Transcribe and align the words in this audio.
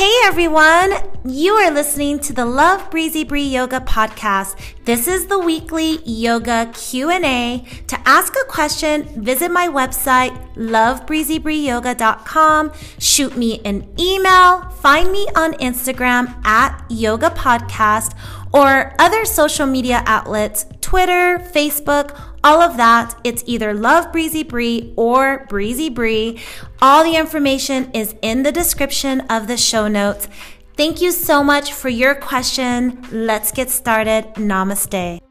Hey 0.00 0.16
everyone, 0.24 0.94
you 1.26 1.52
are 1.52 1.70
listening 1.70 2.20
to 2.20 2.32
the 2.32 2.46
Love 2.46 2.90
Breezy 2.90 3.22
Bree 3.22 3.42
Yoga 3.42 3.80
podcast. 3.80 4.56
This 4.86 5.06
is 5.06 5.26
the 5.26 5.38
weekly 5.38 5.98
yoga 6.06 6.72
Q&A. 6.72 7.66
To 7.86 8.00
ask 8.08 8.34
a 8.34 8.46
question, 8.46 9.02
visit 9.22 9.50
my 9.50 9.68
website 9.68 10.34
lovebreezybreeyoga.com, 10.54 12.72
shoot 12.98 13.36
me 13.36 13.60
an 13.66 13.86
email, 14.00 14.70
find 14.70 15.12
me 15.12 15.28
on 15.36 15.52
Instagram 15.58 16.34
at 16.46 16.82
yoga 16.88 17.28
podcast 17.28 18.16
or 18.54 18.94
other 18.98 19.26
social 19.26 19.66
media 19.66 20.02
outlets, 20.06 20.64
Twitter, 20.80 21.40
Facebook, 21.52 22.16
all 22.42 22.60
of 22.60 22.76
that. 22.76 23.14
It's 23.24 23.42
either 23.46 23.74
Love 23.74 24.12
Breezy 24.12 24.42
Bree 24.42 24.92
or 24.96 25.46
Breezy 25.48 25.88
Bree. 25.88 26.40
All 26.80 27.04
the 27.04 27.16
information 27.16 27.90
is 27.92 28.14
in 28.22 28.42
the 28.42 28.52
description 28.52 29.20
of 29.22 29.46
the 29.46 29.56
show 29.56 29.88
notes. 29.88 30.28
Thank 30.76 31.00
you 31.00 31.12
so 31.12 31.44
much 31.44 31.72
for 31.72 31.88
your 31.88 32.14
question. 32.14 33.06
Let's 33.12 33.52
get 33.52 33.70
started. 33.70 34.24
Namaste. 34.36 35.29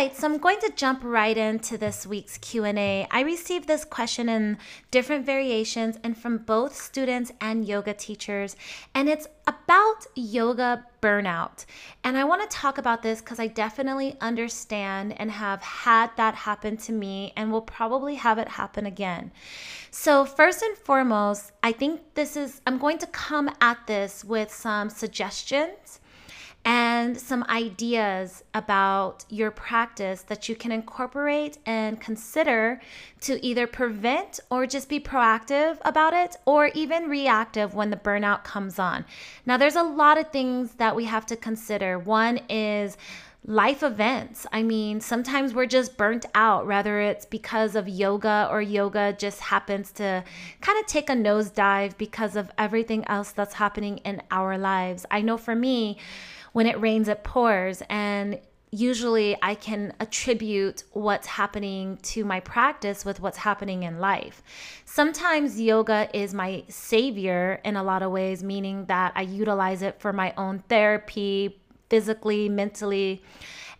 Right, 0.00 0.16
so 0.16 0.26
I'm 0.26 0.38
going 0.38 0.58
to 0.60 0.72
jump 0.74 1.00
right 1.04 1.36
into 1.36 1.76
this 1.76 2.06
week's 2.06 2.38
Q&A. 2.38 3.06
I 3.10 3.20
received 3.20 3.68
this 3.68 3.84
question 3.84 4.30
in 4.30 4.56
different 4.90 5.26
variations 5.26 5.98
and 6.02 6.16
from 6.16 6.38
both 6.38 6.74
students 6.74 7.32
and 7.38 7.68
yoga 7.68 7.92
teachers, 7.92 8.56
and 8.94 9.10
it's 9.10 9.26
about 9.46 10.06
yoga 10.14 10.86
burnout. 11.02 11.66
And 12.02 12.16
I 12.16 12.24
want 12.24 12.40
to 12.40 12.56
talk 12.56 12.78
about 12.78 13.02
this 13.02 13.20
cuz 13.20 13.38
I 13.38 13.46
definitely 13.46 14.16
understand 14.22 15.20
and 15.20 15.30
have 15.32 15.60
had 15.60 16.16
that 16.16 16.34
happen 16.34 16.78
to 16.78 16.92
me 16.92 17.34
and 17.36 17.52
will 17.52 17.68
probably 17.78 18.14
have 18.14 18.38
it 18.38 18.48
happen 18.48 18.86
again. 18.86 19.32
So, 19.90 20.24
first 20.24 20.62
and 20.62 20.78
foremost, 20.78 21.52
I 21.62 21.72
think 21.72 22.14
this 22.14 22.38
is 22.38 22.62
I'm 22.66 22.78
going 22.78 22.96
to 22.98 23.06
come 23.06 23.50
at 23.60 23.86
this 23.86 24.24
with 24.24 24.50
some 24.50 24.88
suggestions 24.88 25.99
and 26.64 27.18
some 27.18 27.42
ideas 27.48 28.44
about 28.52 29.24
your 29.30 29.50
practice 29.50 30.22
that 30.22 30.48
you 30.48 30.54
can 30.54 30.70
incorporate 30.70 31.56
and 31.64 32.00
consider 32.00 32.80
to 33.22 33.44
either 33.44 33.66
prevent 33.66 34.40
or 34.50 34.66
just 34.66 34.88
be 34.88 35.00
proactive 35.00 35.78
about 35.82 36.12
it 36.12 36.36
or 36.44 36.66
even 36.74 37.08
reactive 37.08 37.74
when 37.74 37.90
the 37.90 37.96
burnout 37.96 38.44
comes 38.44 38.78
on. 38.78 39.04
Now, 39.46 39.56
there's 39.56 39.76
a 39.76 39.82
lot 39.82 40.18
of 40.18 40.30
things 40.30 40.72
that 40.74 40.94
we 40.94 41.06
have 41.06 41.24
to 41.26 41.36
consider. 41.36 41.98
One 41.98 42.40
is 42.50 42.98
life 43.46 43.82
events. 43.82 44.46
I 44.52 44.62
mean, 44.62 45.00
sometimes 45.00 45.54
we're 45.54 45.64
just 45.64 45.96
burnt 45.96 46.26
out, 46.34 46.66
whether 46.66 47.00
it's 47.00 47.24
because 47.24 47.74
of 47.74 47.88
yoga 47.88 48.48
or 48.50 48.60
yoga 48.60 49.14
just 49.18 49.40
happens 49.40 49.92
to 49.92 50.22
kind 50.60 50.78
of 50.78 50.86
take 50.86 51.08
a 51.08 51.14
nosedive 51.14 51.96
because 51.96 52.36
of 52.36 52.50
everything 52.58 53.06
else 53.08 53.32
that's 53.32 53.54
happening 53.54 53.98
in 53.98 54.22
our 54.30 54.58
lives. 54.58 55.06
I 55.10 55.22
know 55.22 55.38
for 55.38 55.54
me, 55.54 55.96
when 56.52 56.66
it 56.66 56.80
rains, 56.80 57.08
it 57.08 57.24
pours. 57.24 57.82
And 57.88 58.40
usually 58.70 59.36
I 59.42 59.54
can 59.54 59.92
attribute 59.98 60.84
what's 60.92 61.26
happening 61.26 61.98
to 62.02 62.24
my 62.24 62.40
practice 62.40 63.04
with 63.04 63.20
what's 63.20 63.38
happening 63.38 63.82
in 63.82 63.98
life. 63.98 64.42
Sometimes 64.84 65.60
yoga 65.60 66.08
is 66.14 66.32
my 66.32 66.64
savior 66.68 67.60
in 67.64 67.76
a 67.76 67.82
lot 67.82 68.02
of 68.02 68.12
ways, 68.12 68.42
meaning 68.42 68.84
that 68.86 69.12
I 69.16 69.22
utilize 69.22 69.82
it 69.82 70.00
for 70.00 70.12
my 70.12 70.32
own 70.36 70.62
therapy, 70.68 71.60
physically, 71.88 72.48
mentally, 72.48 73.22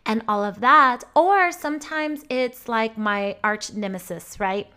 and 0.07 0.23
all 0.27 0.43
of 0.43 0.61
that. 0.61 1.05
Or 1.15 1.53
sometimes 1.53 2.25
it's 2.29 2.69
like 2.69 2.99
my 2.99 3.37
arch 3.45 3.73
nemesis, 3.73 4.41
right? 4.41 4.69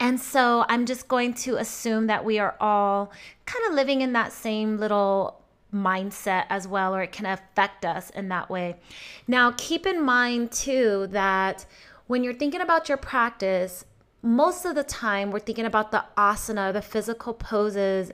And 0.00 0.18
so 0.18 0.64
I'm 0.68 0.86
just 0.86 1.06
going 1.06 1.34
to 1.34 1.56
assume 1.56 2.08
that 2.08 2.24
we 2.24 2.38
are 2.38 2.56
all 2.60 3.12
kind 3.46 3.64
of 3.68 3.74
living 3.74 4.00
in 4.00 4.14
that 4.14 4.32
same 4.32 4.78
little 4.78 5.39
mindset 5.72 6.46
as 6.48 6.66
well, 6.66 6.94
or 6.94 7.02
it 7.02 7.12
can 7.12 7.26
affect 7.26 7.84
us 7.84 8.10
in 8.10 8.28
that 8.28 8.50
way. 8.50 8.76
Now, 9.26 9.52
keep 9.56 9.86
in 9.86 10.02
mind 10.02 10.52
too 10.52 11.06
that 11.10 11.66
when 12.06 12.24
you're 12.24 12.34
thinking 12.34 12.60
about 12.60 12.88
your 12.88 12.98
practice, 12.98 13.84
most 14.22 14.64
of 14.64 14.74
the 14.74 14.84
time 14.84 15.30
we're 15.30 15.38
thinking 15.38 15.64
about 15.64 15.92
the 15.92 16.04
asana, 16.16 16.72
the 16.72 16.82
physical 16.82 17.32
poses, 17.32 18.12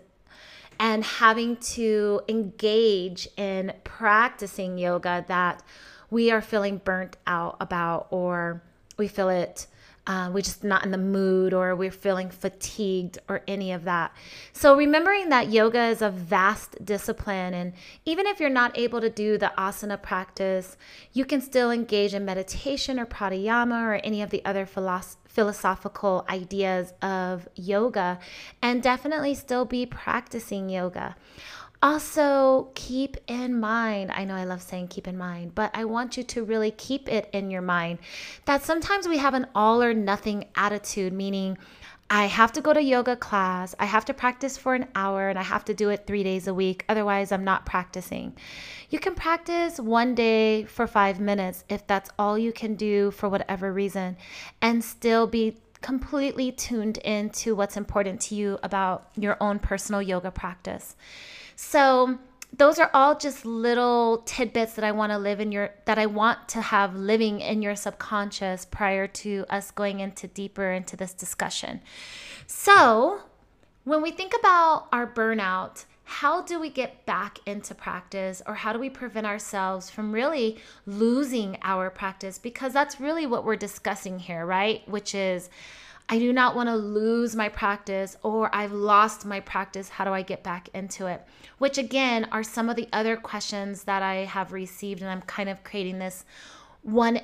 and 0.78 1.02
having 1.02 1.56
to 1.56 2.20
engage 2.28 3.28
in 3.36 3.72
practicing 3.84 4.76
yoga 4.76 5.24
that 5.28 5.62
we 6.10 6.30
are 6.30 6.42
feeling 6.42 6.78
burnt 6.84 7.16
out 7.26 7.56
about, 7.60 8.06
or 8.10 8.62
we 8.98 9.08
feel 9.08 9.28
it 9.28 9.66
uh, 10.06 10.30
we're 10.32 10.40
just 10.40 10.62
not 10.62 10.84
in 10.84 10.92
the 10.92 10.98
mood 10.98 11.52
or 11.52 11.74
we're 11.74 11.90
feeling 11.90 12.30
fatigued 12.30 13.18
or 13.28 13.42
any 13.48 13.72
of 13.72 13.84
that. 13.84 14.14
So, 14.52 14.76
remembering 14.76 15.30
that 15.30 15.50
yoga 15.50 15.86
is 15.86 16.00
a 16.00 16.10
vast 16.10 16.84
discipline, 16.84 17.54
and 17.54 17.72
even 18.04 18.26
if 18.26 18.38
you're 18.38 18.48
not 18.48 18.76
able 18.78 19.00
to 19.00 19.10
do 19.10 19.36
the 19.36 19.52
asana 19.58 20.00
practice, 20.00 20.76
you 21.12 21.24
can 21.24 21.40
still 21.40 21.70
engage 21.70 22.14
in 22.14 22.24
meditation 22.24 23.00
or 23.00 23.06
pranayama 23.06 23.82
or 23.82 23.94
any 23.94 24.22
of 24.22 24.30
the 24.30 24.44
other 24.44 24.64
philosophical 24.66 26.24
ideas 26.28 26.92
of 27.02 27.48
yoga 27.56 28.18
and 28.62 28.82
definitely 28.82 29.34
still 29.34 29.64
be 29.64 29.84
practicing 29.86 30.68
yoga. 30.68 31.16
Also, 31.88 32.72
keep 32.74 33.16
in 33.28 33.60
mind, 33.60 34.10
I 34.10 34.24
know 34.24 34.34
I 34.34 34.42
love 34.42 34.60
saying 34.60 34.88
keep 34.88 35.06
in 35.06 35.16
mind, 35.16 35.54
but 35.54 35.70
I 35.72 35.84
want 35.84 36.16
you 36.16 36.24
to 36.24 36.42
really 36.42 36.72
keep 36.72 37.08
it 37.08 37.30
in 37.32 37.48
your 37.48 37.62
mind 37.62 38.00
that 38.44 38.64
sometimes 38.64 39.06
we 39.06 39.18
have 39.18 39.34
an 39.34 39.46
all 39.54 39.80
or 39.80 39.94
nothing 39.94 40.46
attitude, 40.56 41.12
meaning 41.12 41.56
I 42.10 42.24
have 42.24 42.50
to 42.54 42.60
go 42.60 42.72
to 42.72 42.82
yoga 42.82 43.14
class, 43.14 43.76
I 43.78 43.84
have 43.84 44.04
to 44.06 44.14
practice 44.14 44.56
for 44.56 44.74
an 44.74 44.88
hour, 44.96 45.28
and 45.28 45.38
I 45.38 45.44
have 45.44 45.64
to 45.66 45.74
do 45.74 45.90
it 45.90 46.08
three 46.08 46.24
days 46.24 46.48
a 46.48 46.54
week. 46.54 46.84
Otherwise, 46.88 47.30
I'm 47.30 47.44
not 47.44 47.66
practicing. 47.66 48.34
You 48.90 48.98
can 48.98 49.14
practice 49.14 49.78
one 49.78 50.16
day 50.16 50.64
for 50.64 50.88
five 50.88 51.20
minutes 51.20 51.62
if 51.68 51.86
that's 51.86 52.10
all 52.18 52.36
you 52.36 52.50
can 52.52 52.74
do 52.74 53.12
for 53.12 53.28
whatever 53.28 53.72
reason, 53.72 54.16
and 54.60 54.82
still 54.82 55.28
be 55.28 55.58
completely 55.82 56.50
tuned 56.50 56.98
into 56.98 57.54
what's 57.54 57.76
important 57.76 58.20
to 58.22 58.34
you 58.34 58.58
about 58.64 59.08
your 59.14 59.36
own 59.40 59.60
personal 59.60 60.02
yoga 60.02 60.32
practice. 60.32 60.96
So, 61.56 62.18
those 62.56 62.78
are 62.78 62.90
all 62.94 63.18
just 63.18 63.44
little 63.44 64.22
tidbits 64.24 64.74
that 64.74 64.84
I 64.84 64.92
want 64.92 65.12
to 65.12 65.18
live 65.18 65.40
in 65.40 65.52
your 65.52 65.70
that 65.84 65.98
I 65.98 66.06
want 66.06 66.48
to 66.50 66.60
have 66.60 66.94
living 66.94 67.40
in 67.40 67.60
your 67.60 67.76
subconscious 67.76 68.64
prior 68.64 69.06
to 69.08 69.44
us 69.50 69.70
going 69.70 70.00
into 70.00 70.26
deeper 70.26 70.70
into 70.70 70.96
this 70.96 71.12
discussion. 71.12 71.80
So, 72.46 73.20
when 73.84 74.02
we 74.02 74.10
think 74.10 74.32
about 74.38 74.86
our 74.92 75.06
burnout, 75.06 75.84
how 76.04 76.40
do 76.40 76.60
we 76.60 76.70
get 76.70 77.04
back 77.04 77.40
into 77.46 77.74
practice 77.74 78.40
or 78.46 78.54
how 78.54 78.72
do 78.72 78.78
we 78.78 78.88
prevent 78.88 79.26
ourselves 79.26 79.90
from 79.90 80.12
really 80.12 80.56
losing 80.86 81.58
our 81.62 81.90
practice 81.90 82.38
because 82.38 82.72
that's 82.72 83.00
really 83.00 83.26
what 83.26 83.44
we're 83.44 83.56
discussing 83.56 84.20
here, 84.20 84.46
right? 84.46 84.88
Which 84.88 85.16
is 85.16 85.50
I 86.08 86.18
do 86.18 86.32
not 86.32 86.54
want 86.54 86.68
to 86.68 86.76
lose 86.76 87.34
my 87.34 87.48
practice 87.48 88.16
or 88.22 88.54
I've 88.54 88.72
lost 88.72 89.26
my 89.26 89.40
practice. 89.40 89.88
How 89.88 90.04
do 90.04 90.12
I 90.12 90.22
get 90.22 90.44
back 90.44 90.68
into 90.72 91.06
it? 91.06 91.24
Which 91.58 91.78
again 91.78 92.28
are 92.30 92.44
some 92.44 92.68
of 92.68 92.76
the 92.76 92.88
other 92.92 93.16
questions 93.16 93.84
that 93.84 94.02
I 94.02 94.24
have 94.24 94.52
received 94.52 95.02
and 95.02 95.10
I'm 95.10 95.22
kind 95.22 95.48
of 95.48 95.64
creating 95.64 95.98
this 95.98 96.24
one 96.82 97.20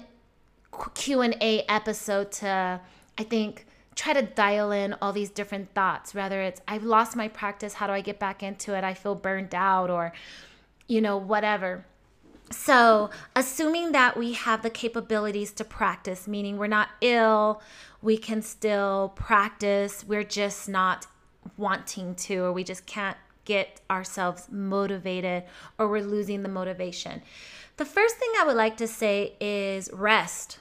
Q&A 0.94 1.65
episode 1.69 2.32
to 2.32 2.81
I 3.19 3.22
think 3.22 3.66
try 3.94 4.15
to 4.15 4.22
dial 4.22 4.72
in 4.72 4.97
all 5.00 5.12
these 5.12 5.31
different 5.31 5.72
thoughts 5.75 6.14
whether 6.14 6.43
it's 6.43 6.60
I've 6.66 6.82
lost 6.82 7.14
my 7.14 7.28
practice, 7.28 7.75
how 7.75 7.87
do 7.87 7.93
I 7.93 8.00
get 8.00 8.19
back 8.19 8.43
into 8.43 8.76
it? 8.76 8.82
I 8.82 8.94
feel 8.94 9.14
burned 9.14 9.54
out 9.54 9.91
or 9.91 10.12
you 10.88 11.00
know 11.00 11.19
whatever. 11.19 11.84
So, 12.50 13.10
assuming 13.34 13.92
that 13.92 14.16
we 14.16 14.32
have 14.34 14.62
the 14.62 14.70
capabilities 14.70 15.53
to 15.53 15.64
practice, 15.64 16.28
meaning 16.28 16.58
we're 16.58 16.66
not 16.66 16.91
ill, 17.00 17.62
we 18.02 18.19
can 18.19 18.43
still 18.43 19.12
practice, 19.14 20.05
we're 20.06 20.25
just 20.25 20.69
not 20.69 21.06
wanting 21.56 22.14
to, 22.14 22.44
or 22.44 22.52
we 22.52 22.64
just 22.64 22.84
can't 22.84 23.16
get 23.44 23.81
ourselves 23.90 24.49
motivated, 24.50 25.44
or 25.78 25.88
we're 25.88 26.02
losing 26.02 26.43
the 26.43 26.49
motivation. 26.49 27.22
The 27.78 27.84
first 27.84 28.16
thing 28.16 28.31
I 28.38 28.44
would 28.44 28.56
like 28.56 28.76
to 28.78 28.87
say 28.87 29.34
is 29.40 29.90
rest. 29.93 30.58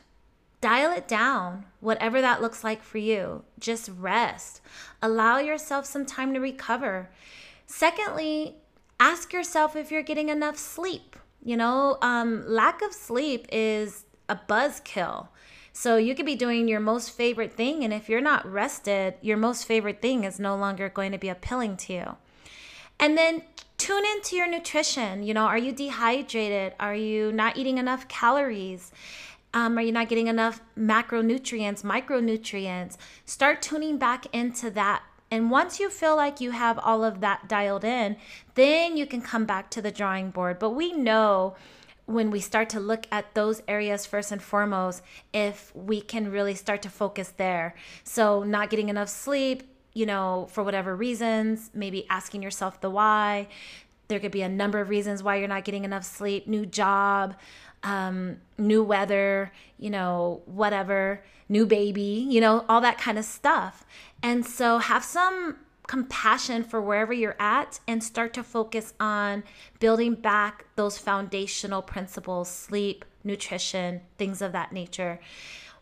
Dial 0.62 0.92
it 0.96 1.08
down, 1.08 1.66
whatever 1.80 2.22
that 2.22 2.42
looks 2.42 2.64
like 2.64 2.84
for 2.84 3.00
you. 3.00 3.44
Just 3.60 3.90
rest. 3.98 4.62
Allow 5.02 5.40
yourself 5.40 5.86
some 5.86 6.06
time 6.06 6.34
to 6.34 6.40
recover. 6.40 7.10
Secondly, 7.66 8.56
ask 9.00 9.34
yourself 9.34 9.76
if 9.76 9.92
you're 9.92 10.04
getting 10.04 10.30
enough 10.30 10.58
sleep. 10.58 11.16
You 11.44 11.58
know, 11.58 11.98
um, 12.02 12.44
lack 12.48 12.82
of 12.82 12.94
sleep 12.94 13.48
is 13.52 14.06
a 14.30 14.36
buzzkill. 14.36 15.28
So 15.74 15.98
you 15.98 16.16
could 16.16 16.26
be 16.26 16.36
doing 16.36 16.68
your 16.68 16.80
most 16.80 17.12
favorite 17.12 17.54
thing, 17.54 17.84
and 17.84 17.94
if 17.94 18.10
you're 18.10 18.22
not 18.22 18.46
rested, 18.46 19.16
your 19.22 19.38
most 19.38 19.66
favorite 19.66 20.02
thing 20.02 20.26
is 20.26 20.40
no 20.40 20.56
longer 20.56 20.90
going 20.90 21.14
to 21.14 21.18
be 21.18 21.30
appealing 21.30 21.78
to 21.78 21.94
you. 21.94 22.16
And 23.00 23.18
then 23.18 23.44
tune 23.78 24.04
into 24.06 24.36
your 24.36 24.48
nutrition. 24.48 25.24
You 25.24 25.34
know, 25.34 25.46
are 25.46 25.58
you 25.58 25.72
dehydrated? 25.72 26.74
Are 26.80 26.94
you 26.94 27.32
not 27.32 27.58
eating 27.58 27.78
enough 27.78 28.08
calories? 28.08 28.92
Um, 29.54 29.78
are 29.78 29.82
you 29.82 29.92
not 29.92 30.08
getting 30.08 30.28
enough 30.28 30.62
macronutrients, 30.78 31.84
micronutrients? 31.84 32.98
Start 33.26 33.62
tuning 33.62 33.98
back 33.98 34.28
into 34.34 34.70
that 34.72 35.04
And 35.32 35.50
once 35.50 35.80
you 35.80 35.90
feel 35.90 36.18
like 36.18 36.42
you 36.42 36.52
have 36.52 36.78
all 36.78 37.06
of 37.06 37.22
that 37.22 37.48
dialed 37.48 37.86
in, 37.86 38.18
then 38.56 38.98
you 38.98 39.06
can 39.06 39.22
come 39.22 39.46
back 39.46 39.70
to 39.72 39.82
the 39.82 39.92
drawing 39.92 40.30
board. 40.30 40.60
But 40.60 40.72
we 40.72 40.92
know 40.92 41.56
when 42.06 42.30
we 42.30 42.42
start 42.42 42.70
to 42.70 42.80
look 42.80 43.08
at 43.12 43.34
those 43.34 43.62
areas 43.68 44.06
first 44.06 44.34
and 44.34 44.44
foremost, 44.44 45.02
if 45.34 45.74
we 45.74 46.02
can 46.02 46.30
really 46.30 46.54
start 46.54 46.82
to 46.82 46.90
focus 46.90 47.34
there. 47.38 47.74
So, 48.04 48.44
not 48.44 48.70
getting 48.70 48.90
enough 48.90 49.08
sleep, 49.08 49.64
you 49.94 50.06
know, 50.06 50.48
for 50.52 50.64
whatever 50.64 50.96
reasons, 50.96 51.70
maybe 51.74 52.06
asking 52.10 52.44
yourself 52.44 52.82
the 52.82 52.90
why. 52.90 53.48
There 54.10 54.20
could 54.20 54.32
be 54.32 54.42
a 54.42 54.50
number 54.50 54.82
of 54.82 54.90
reasons 54.90 55.24
why 55.24 55.38
you're 55.38 55.48
not 55.48 55.64
getting 55.64 55.86
enough 55.86 56.04
sleep, 56.04 56.46
new 56.46 56.66
job, 56.66 57.36
um, 57.84 58.38
new 58.58 58.84
weather, 58.84 59.52
you 59.78 59.90
know, 59.90 60.42
whatever, 60.46 61.24
new 61.50 61.66
baby, 61.66 62.26
you 62.30 62.40
know, 62.40 62.66
all 62.70 62.82
that 62.82 62.98
kind 62.98 63.18
of 63.18 63.26
stuff. 63.26 63.86
And 64.24 64.46
so 64.46 64.78
have 64.78 65.04
some 65.04 65.58
compassion 65.88 66.64
for 66.64 66.82
wherever 66.82 67.12
you're 67.12 67.36
at 67.40 67.80
and 67.88 68.04
start 68.04 68.34
to 68.34 68.44
focus 68.44 68.94
on 69.00 69.44
building 69.80 70.16
back 70.16 70.66
those 70.76 70.98
foundational 70.98 71.82
principles 71.82 72.50
sleep, 72.50 73.04
nutrition, 73.24 74.02
things 74.18 74.42
of 74.42 74.52
that 74.54 74.72
nature. 74.72 75.20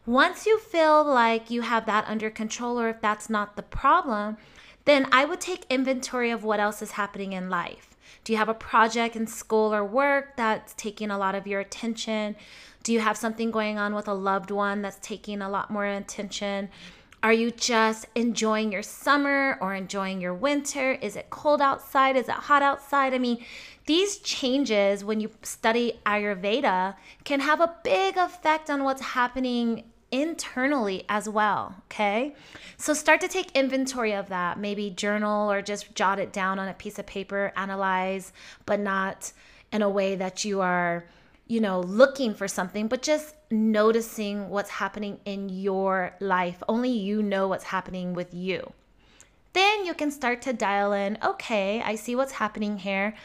Once 0.06 0.48
you 0.48 0.58
feel 0.58 1.04
like 1.04 1.52
you 1.52 1.62
have 1.62 1.86
that 1.86 2.06
under 2.08 2.30
control, 2.32 2.80
or 2.80 2.90
if 2.90 3.02
that's 3.02 3.30
not 3.30 3.56
the 3.56 3.62
problem, 3.62 4.38
then 4.86 5.06
I 5.12 5.26
would 5.26 5.40
take 5.40 5.66
inventory 5.70 6.32
of 6.32 6.44
what 6.44 6.60
else 6.60 6.82
is 6.82 6.92
happening 6.92 7.34
in 7.34 7.50
life. 7.50 7.89
Do 8.24 8.34
you 8.34 8.38
have 8.38 8.50
a 8.50 8.54
project 8.54 9.16
in 9.16 9.28
school 9.28 9.74
or 9.74 9.84
work 9.84 10.36
that's 10.38 10.74
taking 10.76 11.12
a 11.12 11.18
lot 11.18 11.36
of 11.36 11.48
your 11.48 11.60
attention? 11.60 12.36
Do 12.84 12.94
you 12.94 13.00
have 13.00 13.18
something 13.18 13.52
going 13.52 13.78
on 13.78 13.96
with 13.96 14.08
a 14.08 14.14
loved 14.14 14.52
one 14.52 14.82
that's 14.82 15.00
taking 15.02 15.42
a 15.42 15.50
lot 15.50 15.70
more 15.70 15.86
attention? 15.86 16.70
Are 17.22 17.34
you 17.34 17.52
just 17.52 18.06
enjoying 18.16 18.72
your 18.72 18.82
summer 18.82 19.58
or 19.60 19.76
enjoying 19.76 20.22
your 20.22 20.34
winter? 20.34 20.94
Is 20.94 21.18
it 21.18 21.30
cold 21.30 21.62
outside? 21.62 22.16
Is 22.16 22.30
it 22.30 22.36
hot 22.36 22.62
outside? 22.62 23.14
I 23.14 23.18
mean, 23.18 23.44
these 23.88 24.20
changes 24.20 25.04
when 25.04 25.20
you 25.20 25.30
study 25.44 26.00
Ayurveda 26.06 26.96
can 27.26 27.42
have 27.42 27.60
a 27.60 27.76
big 27.84 28.16
effect 28.16 28.70
on 28.70 28.86
what's 28.86 29.02
happening 29.02 29.84
internally 30.12 31.06
as 31.10 31.30
well. 31.30 31.76
Okay. 31.86 32.36
So 32.78 32.94
start 32.94 33.22
to 33.22 33.28
take 33.28 33.52
inventory 33.52 34.14
of 34.14 34.30
that. 34.30 34.60
Maybe 34.60 34.90
journal 34.90 35.52
or 35.52 35.62
just 35.62 35.94
jot 35.96 36.20
it 36.20 36.32
down 36.32 36.60
on 36.60 36.68
a 36.68 36.74
piece 36.74 37.00
of 37.00 37.06
paper, 37.06 37.52
analyze, 37.56 38.34
but 38.66 38.80
not 38.80 39.32
in 39.72 39.82
a 39.82 39.90
way 39.90 40.16
that 40.16 40.44
you 40.46 40.62
are 40.62 41.06
you 41.50 41.60
know, 41.60 41.82
looking 41.82 42.36
for 42.36 42.48
something, 42.48 42.88
but 42.88 43.02
just 43.02 43.36
noticing 43.50 44.50
what's 44.50 44.70
happening 44.70 45.20
in 45.26 45.50
your 45.50 46.14
life. 46.20 46.62
Only 46.70 46.92
you 46.92 47.24
know 47.24 47.48
what's 47.48 47.64
happening 47.64 48.14
with 48.14 48.36
you. 48.36 48.72
Then 49.54 49.84
you 49.84 49.96
can 49.96 50.12
start 50.12 50.44
to 50.44 50.54
dial 50.54 50.94
in 50.94 51.18
okay, 51.24 51.82
I 51.82 51.96
see 51.96 52.16
what's 52.16 52.34
happening 52.34 52.78
here. 52.78 53.16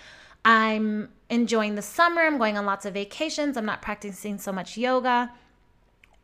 I'm 0.43 1.11
enjoying 1.29 1.75
the 1.75 1.83
summer. 1.83 2.23
I'm 2.23 2.39
going 2.39 2.57
on 2.57 2.65
lots 2.65 2.87
of 2.87 2.95
vacations. 2.95 3.59
I'm 3.59 3.67
not 3.67 3.83
practicing 3.83 4.39
so 4.39 4.53
much 4.53 4.79
yoga. 4.79 5.31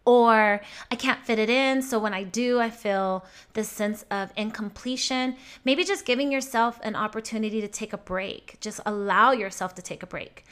Or 0.04 0.60
I 0.90 0.96
can't 0.96 1.24
fit 1.24 1.38
it 1.38 1.50
in. 1.50 1.82
So 1.82 1.98
when 1.98 2.14
I 2.14 2.24
do, 2.24 2.58
I 2.58 2.70
feel 2.70 3.24
this 3.52 3.68
sense 3.68 4.04
of 4.10 4.32
incompletion. 4.36 5.36
Maybe 5.64 5.84
just 5.84 6.04
giving 6.06 6.32
yourself 6.32 6.80
an 6.82 6.96
opportunity 6.96 7.60
to 7.60 7.68
take 7.68 7.92
a 7.92 7.98
break. 7.98 8.56
Just 8.60 8.80
allow 8.86 9.32
yourself 9.32 9.74
to 9.76 9.82
take 9.82 10.02
a 10.02 10.06
break. 10.06 10.44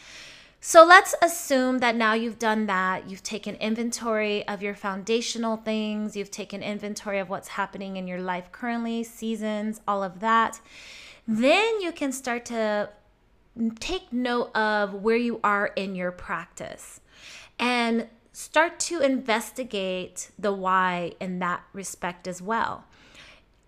So 0.60 0.84
let's 0.84 1.14
assume 1.22 1.78
that 1.78 1.94
now 1.94 2.14
you've 2.14 2.38
done 2.38 2.66
that. 2.66 3.08
You've 3.08 3.22
taken 3.22 3.54
inventory 3.56 4.46
of 4.48 4.60
your 4.60 4.74
foundational 4.74 5.56
things, 5.56 6.16
you've 6.16 6.32
taken 6.32 6.64
inventory 6.64 7.20
of 7.20 7.28
what's 7.28 7.48
happening 7.48 7.96
in 7.96 8.08
your 8.08 8.20
life 8.20 8.50
currently, 8.50 9.04
seasons, 9.04 9.80
all 9.86 10.02
of 10.02 10.18
that. 10.18 10.60
Then 11.28 11.80
you 11.80 11.92
can 11.92 12.10
start 12.10 12.44
to 12.46 12.90
take 13.78 14.12
note 14.12 14.54
of 14.56 14.94
where 14.94 15.16
you 15.16 15.38
are 15.44 15.68
in 15.76 15.94
your 15.94 16.10
practice 16.10 17.00
and 17.58 18.08
start 18.38 18.78
to 18.78 19.00
investigate 19.00 20.30
the 20.38 20.52
why 20.52 21.12
in 21.18 21.40
that 21.40 21.64
respect 21.72 22.28
as 22.28 22.40
well. 22.40 22.84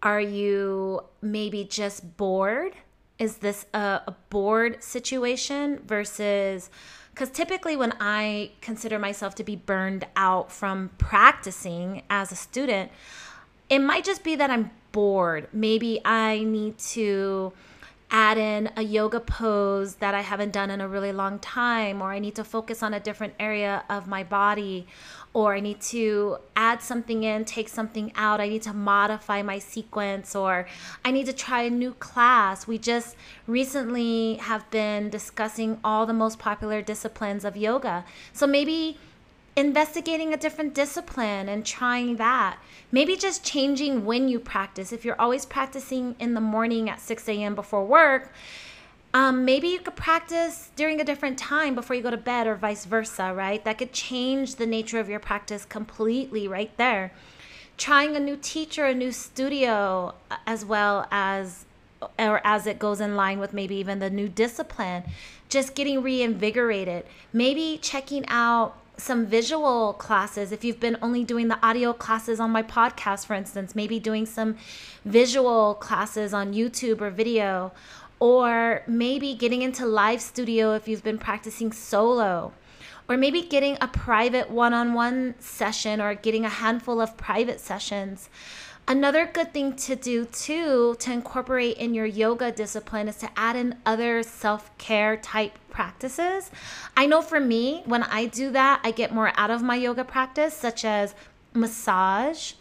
Are 0.03 0.21
you 0.21 1.03
maybe 1.21 1.65
just 1.65 2.17
bored? 2.17 2.75
is 3.21 3.37
this 3.37 3.67
a, 3.75 4.01
a 4.07 4.17
bored 4.31 4.83
situation 4.83 5.79
versus 5.87 6.71
because 7.13 7.29
typically 7.29 7.77
when 7.77 7.93
i 8.01 8.51
consider 8.63 8.99
myself 8.99 9.35
to 9.35 9.45
be 9.45 9.55
burned 9.55 10.07
out 10.17 10.51
from 10.51 10.91
practicing 10.97 12.03
as 12.09 12.33
a 12.33 12.35
student 12.35 12.91
it 13.69 13.79
might 13.79 14.03
just 14.03 14.25
be 14.25 14.35
that 14.35 14.51
i'm 14.51 14.71
bored 14.91 15.47
maybe 15.53 16.01
i 16.05 16.43
need 16.43 16.77
to 16.79 17.53
add 18.11 18.39
in 18.39 18.71
a 18.77 18.83
yoga 18.83 19.21
pose 19.21 19.97
that 19.97 20.15
I 20.15 20.23
haven't 20.23 20.53
done 20.53 20.71
in 20.71 20.81
a 20.81 20.89
really 20.89 21.13
long 21.13 21.39
time, 21.39 22.03
or 22.03 22.13
I 22.13 22.19
need 22.19 22.35
to 22.37 22.45
focus 22.45 22.83
on 22.83 22.93
a 22.93 23.01
different 23.01 23.35
area 23.39 23.85
of 23.89 24.09
my 24.09 24.25
body, 24.25 24.87
or 25.33 25.55
I 25.55 25.61
need 25.61 25.81
to 25.83 26.39
add 26.57 26.83
something 26.83 27.23
in, 27.23 27.45
take 27.45 27.69
something 27.69 28.13
out, 28.17 28.41
I 28.41 28.49
need 28.49 28.63
to 28.63 28.73
modify 28.73 29.43
my 29.43 29.61
sequence, 29.61 30.35
or 30.35 30.67
I 31.05 31.13
need 31.13 31.27
to 31.27 31.33
try 31.33 31.63
a 31.63 31.71
new 31.71 31.93
class. 31.95 32.67
We 32.67 32.79
just 32.79 33.17
recently 33.47 34.35
have 34.37 34.69
been 34.71 35.09
discussing 35.09 35.79
all 35.85 36.05
the 36.05 36.13
most 36.13 36.39
popular 36.39 36.83
disciplines 36.83 37.45
of 37.45 37.57
yoga. 37.57 38.05
So 38.33 38.47
maybe 38.47 38.99
investigating 39.57 40.33
a 40.33 40.37
different 40.37 40.75
discipline 40.75 41.49
and 41.49 41.65
trying 41.67 42.17
that. 42.17 42.59
Maybe 42.93 43.17
just 43.17 43.45
changing 43.45 44.05
when 44.05 44.29
you 44.29 44.39
practice. 44.39 44.93
If 44.93 45.05
you're 45.05 45.21
always 45.21 45.45
practicing 45.45 46.17
in 46.19 46.35
the 46.35 46.41
morning 46.41 46.89
at 46.89 47.01
6 47.01 47.29
a.m. 47.29 47.55
before 47.55 47.85
work, 47.85 48.33
um, 49.13 49.45
maybe 49.45 49.69
you 49.69 49.81
could 49.81 49.97
practice 49.97 50.71
during 50.77 51.01
a 51.01 51.05
different 51.05 51.39
time 51.39 51.75
before 51.75 51.97
you 51.97 52.03
go 52.03 52.11
to 52.11 52.17
bed 52.17 52.47
or 52.47 52.55
vice 52.55 52.85
versa, 52.85 53.35
right? 53.35 53.65
That 53.65 53.79
could 53.79 53.93
change 53.93 54.57
the 54.57 54.67
nature 54.67 55.01
of 55.01 55.09
your 55.09 55.19
practice 55.19 55.65
completely 55.65 56.47
right 56.47 56.77
there. 56.77 57.13
Trying 57.77 58.15
a 58.15 58.21
new 58.21 58.37
teacher, 58.37 58.85
a 58.85 58.95
new 58.95 59.11
studio, 59.11 60.15
as 60.47 60.65
well 60.65 61.09
as 61.11 61.65
or 62.19 62.41
as 62.45 62.67
it 62.67 62.79
goes 62.79 63.01
in 63.01 63.15
line 63.15 63.39
with 63.39 63.53
maybe 63.53 63.75
even 63.77 63.99
the 63.99 64.09
new 64.09 64.29
discipline, 64.29 65.03
just 65.49 65.75
getting 65.75 66.03
reinvigorated. 66.03 67.05
Maybe 67.33 67.79
checking 67.83 68.25
out 68.29 68.77
some 69.03 69.27
visual 69.27 69.95
classes. 69.95 70.53
If 70.53 70.65
you've 70.65 70.81
been 70.81 70.97
only 71.03 71.25
doing 71.25 71.49
the 71.49 71.59
audio 71.65 71.93
classes 71.93 72.41
on 72.41 72.51
my 72.51 72.63
podcast 72.63 73.27
for 73.27 73.35
instance 73.35 73.75
maybe 73.75 73.99
doing 73.99 74.27
some 74.27 74.57
visual 75.05 75.75
classes 75.75 76.33
on 76.35 76.53
youtube 76.53 77.01
or 77.01 77.11
video 77.11 77.73
or 78.19 78.83
maybe 78.87 79.35
getting 79.35 79.63
into 79.63 79.87
live 79.87 80.21
studio 80.21 80.75
if 80.75 80.89
you've 80.89 81.05
been 81.05 81.19
practicing 81.19 81.73
solo 81.73 82.53
or 83.09 83.17
maybe 83.17 83.43
getting 83.43 83.77
a 83.81 83.89
private 83.89 84.51
one-on-one 84.51 85.35
session 85.39 86.01
or 86.01 86.15
getting 86.15 86.45
a 86.45 86.49
handful 86.49 87.01
of 87.01 87.17
private 87.17 87.61
sessions 87.61 88.29
Another 88.91 89.25
good 89.25 89.53
thing 89.53 89.75
to 89.87 89.95
do 89.95 90.25
too 90.25 90.97
to 90.99 91.13
incorporate 91.13 91.77
in 91.77 91.95
your 91.95 92.07
yoga 92.07 92.51
discipline 92.51 93.07
is 93.07 93.15
to 93.19 93.31
add 93.37 93.55
in 93.55 93.77
other 93.87 94.25
self 94.25 94.77
care 94.79 95.17
type 95.17 95.53
practices. 95.71 96.51
I 96.97 97.07
know 97.07 97.23
for 97.23 97.39
me, 97.39 97.85
when 97.87 98.03
I 98.03 98.27
do 98.27 98.51
that, 98.51 98.81
I 98.83 98.91
get 98.91 99.15
more 99.15 99.33
out 99.37 99.49
of 99.49 99.63
my 99.63 99.77
yoga 99.77 100.03
practice, 100.03 100.55
such 100.55 100.85
as 100.85 101.15
massage 101.55 102.55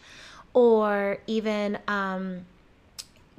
or 0.54 1.18
even 1.26 1.80
um, 1.88 2.46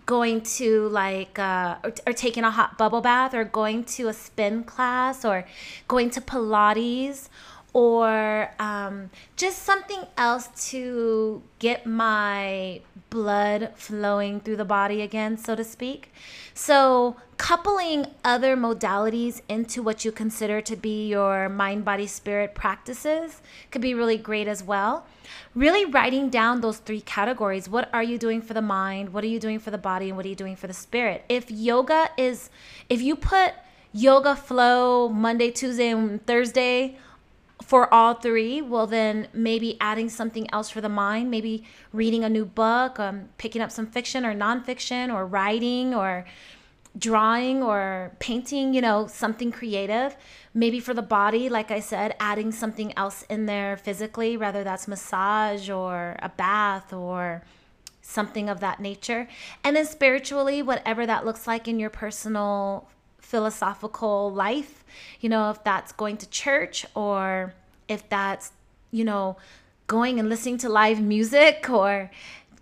going 0.05 0.41
to 0.41 0.89
like 0.89 1.39
uh, 1.39 1.77
or, 1.86 1.93
or, 2.07 2.12
taking 2.12 2.43
a 2.43 2.51
hot 2.51 2.77
bubble 2.77 3.00
bath 3.00 3.33
or 3.33 3.45
going 3.45 3.86
to 3.86 4.10
a 4.10 4.13
spin 4.13 4.65
class 4.65 5.24
or 5.24 5.45
going 5.88 6.10
to 6.10 6.19
pilates 6.19 7.29
or 7.73 8.51
um, 8.59 9.09
just 9.37 9.63
something 9.63 10.03
else 10.17 10.49
to 10.69 11.41
get 11.59 11.85
my 11.85 12.81
blood 13.09 13.71
flowing 13.75 14.39
through 14.39 14.57
the 14.57 14.65
body 14.65 15.01
again, 15.01 15.37
so 15.37 15.55
to 15.55 15.63
speak. 15.63 16.11
So, 16.53 17.15
coupling 17.37 18.07
other 18.25 18.57
modalities 18.57 19.41
into 19.47 19.81
what 19.81 20.03
you 20.03 20.11
consider 20.11 20.59
to 20.61 20.75
be 20.75 21.07
your 21.07 21.47
mind, 21.49 21.85
body, 21.85 22.07
spirit 22.07 22.55
practices 22.55 23.41
could 23.71 23.81
be 23.81 23.93
really 23.93 24.17
great 24.17 24.47
as 24.47 24.63
well. 24.63 25.05
Really 25.55 25.85
writing 25.85 26.29
down 26.29 26.61
those 26.61 26.77
three 26.77 27.01
categories. 27.01 27.69
What 27.69 27.89
are 27.93 28.03
you 28.03 28.17
doing 28.17 28.41
for 28.41 28.53
the 28.53 28.61
mind? 28.61 29.13
What 29.13 29.23
are 29.23 29.27
you 29.27 29.39
doing 29.39 29.59
for 29.59 29.71
the 29.71 29.77
body? 29.77 30.09
And 30.09 30.17
what 30.17 30.25
are 30.25 30.29
you 30.29 30.35
doing 30.35 30.55
for 30.55 30.67
the 30.67 30.73
spirit? 30.73 31.23
If 31.29 31.49
yoga 31.49 32.09
is, 32.17 32.49
if 32.89 33.01
you 33.01 33.15
put 33.15 33.53
yoga 33.93 34.35
flow 34.35 35.09
Monday, 35.09 35.51
Tuesday, 35.51 35.89
and 35.89 36.25
Thursday 36.25 36.97
for 37.62 37.94
all 37.94 38.15
three, 38.15 38.62
well, 38.62 38.88
then 38.88 39.27
maybe 39.34 39.77
adding 39.80 40.10
something 40.10 40.51
else 40.51 40.70
for 40.70 40.82
the 40.82 40.89
mind, 40.89 41.30
maybe 41.30 41.63
reading 41.94 42.24
a 42.24 42.30
new 42.30 42.46
book, 42.46 43.00
um, 43.00 43.30
picking 43.38 43.62
up 43.62 43.72
some 43.72 43.88
fiction 43.88 44.25
or 44.25 44.34
nonfiction, 44.34 45.13
or 45.13 45.25
writing, 45.25 45.94
or 45.94 46.25
drawing, 46.98 47.63
or 47.63 48.12
painting, 48.20 48.74
you 48.74 48.82
know, 48.82 49.08
something 49.08 49.51
creative. 49.51 50.18
Maybe 50.53 50.80
for 50.80 50.94
the 50.94 51.01
body, 51.01 51.48
like 51.50 51.72
I 51.72 51.80
said, 51.80 52.15
adding 52.20 52.51
something 52.51 52.98
else 52.98 53.24
in 53.30 53.46
there 53.46 53.77
physically, 53.77 54.36
whether 54.36 54.63
that's 54.63 54.88
massage 54.88 55.70
or 55.70 56.18
a 56.20 56.30
bath 56.30 56.91
or 56.91 57.44
something 58.01 58.50
of 58.50 58.60
that 58.60 58.80
nature. 58.80 59.27
And 59.63 59.75
then 59.75 59.86
spiritually, 59.86 60.62
whatever 60.62 61.06
that 61.06 61.25
looks 61.25 61.48
like 61.48 61.68
in 61.68 61.80
your 61.80 61.89
personal 61.89 62.89
philosophical 63.31 64.31
life, 64.33 64.83
you 65.21 65.29
know, 65.29 65.50
if 65.50 65.63
that's 65.63 65.93
going 65.93 66.17
to 66.17 66.29
church 66.29 66.85
or 66.95 67.53
if 67.88 68.07
that's, 68.09 68.51
you 68.91 69.05
know, 69.05 69.38
going 69.88 70.19
and 70.19 70.27
listening 70.27 70.57
to 70.57 70.67
live 70.67 71.00
music 71.01 71.69
or 71.69 72.11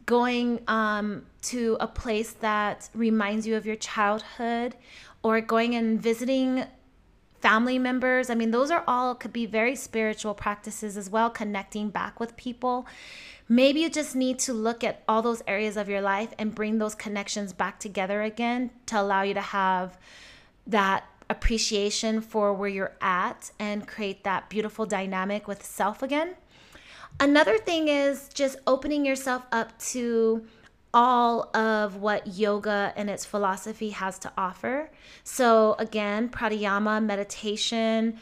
going 0.05 0.61
um, 0.67 1.25
to 1.41 1.75
a 1.79 1.87
place 1.87 2.33
that 2.33 2.87
reminds 2.93 3.47
you 3.47 3.55
of 3.55 3.65
your 3.65 3.75
childhood 3.75 4.75
or 5.23 5.41
going 5.41 5.73
and 5.73 5.99
visiting 5.99 6.65
family 7.39 7.79
members. 7.79 8.29
I 8.29 8.35
mean, 8.35 8.51
those 8.51 8.69
are 8.69 8.83
all 8.87 9.15
could 9.15 9.33
be 9.33 9.47
very 9.47 9.75
spiritual 9.75 10.35
practices 10.35 10.97
as 10.97 11.09
well, 11.09 11.31
connecting 11.31 11.89
back 11.89 12.19
with 12.19 12.37
people. 12.37 12.85
Maybe 13.47 13.79
you 13.79 13.89
just 13.89 14.15
need 14.15 14.37
to 14.39 14.53
look 14.53 14.83
at 14.83 15.01
all 15.07 15.23
those 15.23 15.41
areas 15.47 15.77
of 15.77 15.89
your 15.89 16.01
life 16.01 16.31
and 16.37 16.53
bring 16.53 16.77
those 16.77 16.93
connections 16.93 17.53
back 17.53 17.79
together 17.79 18.21
again 18.21 18.69
to 18.85 19.01
allow 19.01 19.23
you 19.23 19.33
to 19.33 19.41
have 19.41 19.97
that 20.69 21.05
appreciation 21.29 22.21
for 22.21 22.53
where 22.53 22.69
you're 22.69 22.95
at 23.01 23.51
and 23.59 23.87
create 23.87 24.23
that 24.23 24.49
beautiful 24.49 24.85
dynamic 24.85 25.47
with 25.47 25.63
self 25.63 26.01
again. 26.01 26.35
Another 27.19 27.57
thing 27.57 27.87
is 27.87 28.29
just 28.33 28.57
opening 28.65 29.05
yourself 29.05 29.43
up 29.51 29.77
to 29.79 30.45
all 30.93 31.55
of 31.55 31.97
what 31.97 32.25
yoga 32.25 32.93
and 32.95 33.09
its 33.09 33.25
philosophy 33.25 33.91
has 33.91 34.17
to 34.19 34.31
offer. 34.37 34.89
So, 35.23 35.75
again, 35.77 36.29
pranayama, 36.29 37.03
meditation, 37.03 38.17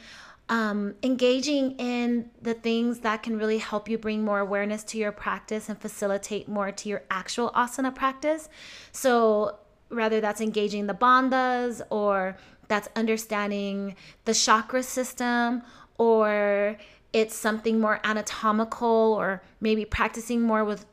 um, 0.50 0.96
engaging 1.04 1.72
in 1.78 2.30
the 2.42 2.54
things 2.54 3.00
that 3.00 3.24
can 3.24 3.38
really 3.38 3.58
help 3.58 3.88
you 3.88 3.98
bring 3.98 4.24
more 4.24 4.40
awareness 4.40 4.84
to 4.86 4.98
your 4.98 5.12
practice 5.12 5.70
and 5.70 5.80
facilitate 5.80 6.48
more 6.48 6.72
to 6.72 6.90
your 6.90 7.04
actual 7.10 7.52
asana 7.52 7.94
practice. 7.94 8.50
So, 8.92 9.60
whether 9.90 10.20
that's 10.22 10.42
engaging 10.42 10.88
the 10.88 10.94
bandhas 10.94 11.82
or 11.90 12.38
that's 12.68 12.90
understanding 12.96 13.96
the 14.26 14.34
chakra 14.34 14.84
system 14.84 15.62
or 15.98 16.78
it's 17.14 17.36
something 17.36 17.80
more 17.80 18.00
anatomical 18.04 19.16
or 19.18 19.42
maybe 19.62 19.86
practicing 19.86 20.42
more 20.42 20.64
with 20.64 20.86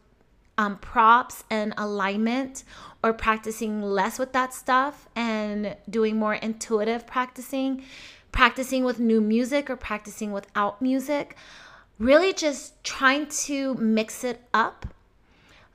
um, 0.57 0.79
props 0.79 1.45
and 1.51 1.75
alignment 1.77 2.65
or 3.03 3.13
practicing 3.13 3.83
less 3.83 4.19
with 4.19 4.33
that 4.33 4.55
stuff 4.55 5.09
and 5.17 5.77
doing 5.91 6.17
more 6.17 6.35
intuitive 6.35 7.07
practicing, 7.07 7.83
practicing 8.33 8.85
with 8.85 8.99
new 8.99 9.21
music 9.21 9.69
or 9.69 9.77
practicing 9.77 10.33
without 10.33 10.81
music, 10.81 11.37
really 11.99 12.33
just 12.33 12.83
trying 12.85 13.27
to 13.27 13.75
mix 13.75 14.25
it 14.25 14.43
up. 14.55 14.87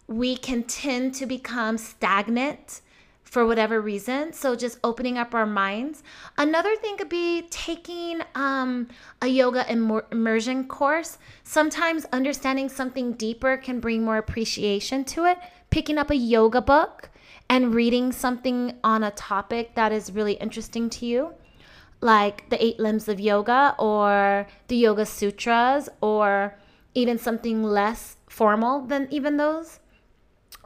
We 0.08 0.38
can 0.38 0.64
tend 0.64 1.14
to 1.16 1.26
become 1.26 1.78
stagnant 1.78 2.82
for 3.30 3.46
whatever 3.46 3.80
reason. 3.80 4.34
So 4.34 4.56
just 4.56 4.80
opening 4.84 5.18
up 5.18 5.36
our 5.36 5.46
minds. 5.46 6.02
Another 6.38 6.76
thing 6.78 6.98
could 6.98 7.10
be 7.10 7.44
taking 7.52 8.22
um, 8.34 8.88
a 9.22 9.28
yoga 9.28 9.72
immersion 9.72 10.68
course. 10.68 11.20
Sometimes 11.44 12.06
understanding 12.12 12.70
something 12.70 13.14
deeper 13.14 13.56
can 13.58 13.80
bring 13.80 14.04
more 14.04 14.18
appreciation 14.18 15.04
to 15.06 15.26
it. 15.26 15.38
Picking 15.70 16.00
up 16.00 16.10
a 16.10 16.16
yoga 16.16 16.60
book 16.60 17.12
and 17.50 17.76
reading 17.76 18.12
something 18.12 18.74
on 18.84 19.04
a 19.04 19.12
topic 19.12 19.76
that 19.76 19.92
is 19.92 20.12
really 20.12 20.34
interesting 20.34 20.90
to 20.90 21.06
you, 21.06 21.34
like 22.02 22.50
the 22.50 22.64
eight 22.64 22.80
limbs 22.80 23.08
of 23.08 23.20
yoga 23.20 23.76
or 23.78 24.48
the 24.68 24.76
Yoga 24.76 25.06
Sutras 25.06 25.88
or 26.02 26.58
even 26.96 27.20
something 27.20 27.64
less 27.64 28.18
formal 28.28 28.82
than 28.82 29.08
even 29.12 29.38
those. 29.38 29.80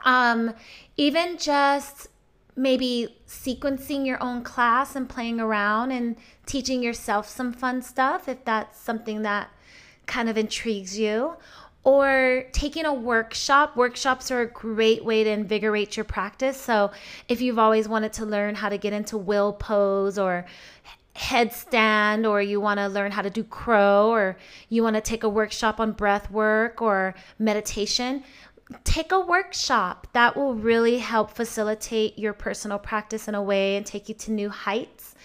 Um, 0.05 0.53
even 0.97 1.37
just 1.37 2.07
maybe 2.55 3.17
sequencing 3.27 4.05
your 4.05 4.21
own 4.21 4.43
class 4.43 4.95
and 4.95 5.09
playing 5.09 5.39
around 5.39 5.91
and 5.91 6.15
teaching 6.45 6.83
yourself 6.83 7.27
some 7.27 7.51
fun 7.51 7.81
stuff 7.81 8.27
if 8.27 8.43
that's 8.45 8.79
something 8.79 9.23
that 9.23 9.49
kind 10.05 10.29
of 10.29 10.37
intrigues 10.37 10.97
you 10.97 11.35
or 11.83 12.45
taking 12.51 12.85
a 12.85 12.93
workshop. 12.93 13.75
Workshops 13.75 14.31
are 14.31 14.41
a 14.41 14.47
great 14.47 15.03
way 15.03 15.23
to 15.23 15.29
invigorate 15.29 15.97
your 15.97 16.05
practice. 16.05 16.59
So, 16.59 16.91
if 17.27 17.41
you've 17.41 17.59
always 17.59 17.87
wanted 17.87 18.13
to 18.13 18.25
learn 18.25 18.55
how 18.55 18.69
to 18.69 18.77
get 18.77 18.93
into 18.93 19.17
wheel 19.17 19.53
pose 19.53 20.17
or 20.17 20.45
headstand, 21.15 22.29
or 22.29 22.41
you 22.41 22.59
want 22.59 22.79
to 22.79 22.87
learn 22.87 23.11
how 23.11 23.21
to 23.21 23.29
do 23.29 23.43
crow, 23.43 24.09
or 24.09 24.37
you 24.69 24.81
want 24.81 24.95
to 24.95 25.01
take 25.01 25.23
a 25.23 25.29
workshop 25.29 25.79
on 25.79 25.91
breath 25.91 26.31
work 26.31 26.81
or 26.81 27.15
meditation, 27.37 28.23
take 28.83 29.11
a 29.11 29.19
workshop 29.19 30.07
that 30.13 30.35
will 30.35 30.55
really 30.55 30.97
help 30.97 31.31
facilitate 31.31 32.17
your 32.17 32.33
personal 32.33 32.79
practice 32.79 33.27
in 33.27 33.35
a 33.35 33.41
way 33.41 33.75
and 33.75 33.85
take 33.85 34.09
you 34.09 34.15
to 34.15 34.31
new 34.31 34.49
heights. 34.49 35.15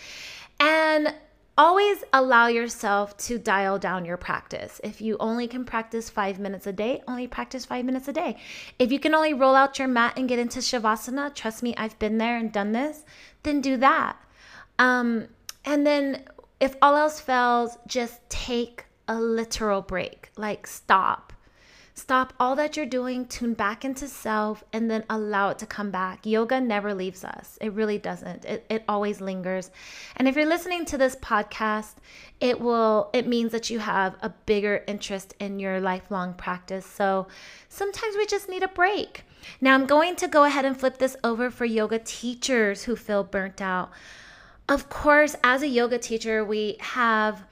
And 0.61 1.15
always 1.59 2.05
allow 2.13 2.47
yourself 2.47 3.17
to 3.17 3.37
dial 3.37 3.79
down 3.79 4.05
your 4.05 4.17
practice. 4.17 4.81
If 4.85 5.01
you 5.01 5.17
only 5.19 5.49
can 5.49 5.65
practice 5.65 6.09
five 6.09 6.39
minutes 6.39 6.69
a 6.69 6.73
day, 6.73 7.03
only 7.09 7.27
practice 7.27 7.65
five 7.65 7.85
minutes 7.85 8.07
a 8.07 8.13
day. 8.13 8.37
If 8.79 8.93
you 8.93 9.01
can 9.01 9.15
only 9.15 9.35
roll 9.35 9.57
out 9.57 9.79
your 9.79 9.89
mat 9.89 10.15
and 10.17 10.29
get 10.29 10.39
into 10.39 10.61
Shavasana, 10.61 11.35
trust 11.35 11.65
me, 11.65 11.75
I've 11.77 11.99
been 11.99 12.19
there 12.19 12.39
and 12.39 12.53
done 12.53 12.73
this, 12.73 13.05
then 13.43 13.61
do 13.61 13.77
that. 13.79 14.17
Um, 14.79 15.27
and 15.65 15.85
then 15.85 16.25
if 16.61 16.77
all 16.81 16.97
else 16.97 17.21
fails, 17.21 17.77
just 17.89 18.21
take 18.29 18.85
a 19.09 19.21
literal 19.21 19.83
break, 19.83 20.31
like 20.37 20.67
stop 20.67 21.33
Stop 21.99 22.33
all 22.39 22.55
that 22.55 22.77
you're 22.77 22.87
doing, 22.87 23.27
tune 23.27 23.55
back 23.55 23.85
into 23.85 24.07
self, 24.07 24.63
and 24.73 24.89
then 24.89 25.03
allow 25.11 25.49
it 25.49 25.59
to 25.59 25.67
come 25.67 25.91
back. 25.91 26.25
Yoga 26.25 26.61
never 26.61 26.95
leaves 26.95 27.25
us. 27.25 27.59
It 27.61 27.73
really 27.73 27.99
doesn't. 27.99 28.45
It, 28.45 28.65
it 28.71 28.85
always 28.89 29.21
lingers. 29.21 29.73
And 30.17 30.29
if 30.29 30.37
you're 30.37 30.47
listening 30.47 30.85
to 30.87 30.97
this 30.97 31.17
podcast, 31.17 31.95
it 32.41 32.61
will 32.61 33.11
it 33.13 33.27
means 33.27 33.51
that 33.51 33.69
you 33.69 33.81
have 33.81 34.15
a 34.23 34.29
bigger 34.29 34.85
interest 34.87 35.35
in 35.41 35.59
your 35.59 35.81
lifelong 35.81 36.35
practice. 36.35 36.87
So 36.87 37.27
sometimes 37.69 38.15
we 38.17 38.27
just 38.27 38.49
need 38.49 38.63
a 38.63 38.69
break. 38.69 39.25
Now 39.61 39.75
I'm 39.75 39.87
going 39.87 40.15
to 40.17 40.29
go 40.29 40.45
ahead 40.45 40.65
and 40.65 40.79
flip 40.79 40.99
this 40.99 41.17
over 41.25 41.51
for 41.51 41.65
yoga 41.65 41.99
teachers 41.99 42.85
who 42.85 42.95
feel 42.95 43.25
burnt 43.25 43.61
out. 43.61 43.91
Of 44.69 44.89
course, 44.89 45.35
as 45.43 45.63
a 45.63 45.69
yoga 45.69 45.99
teacher, 45.99 46.45
we 46.45 46.77
have 46.79 47.45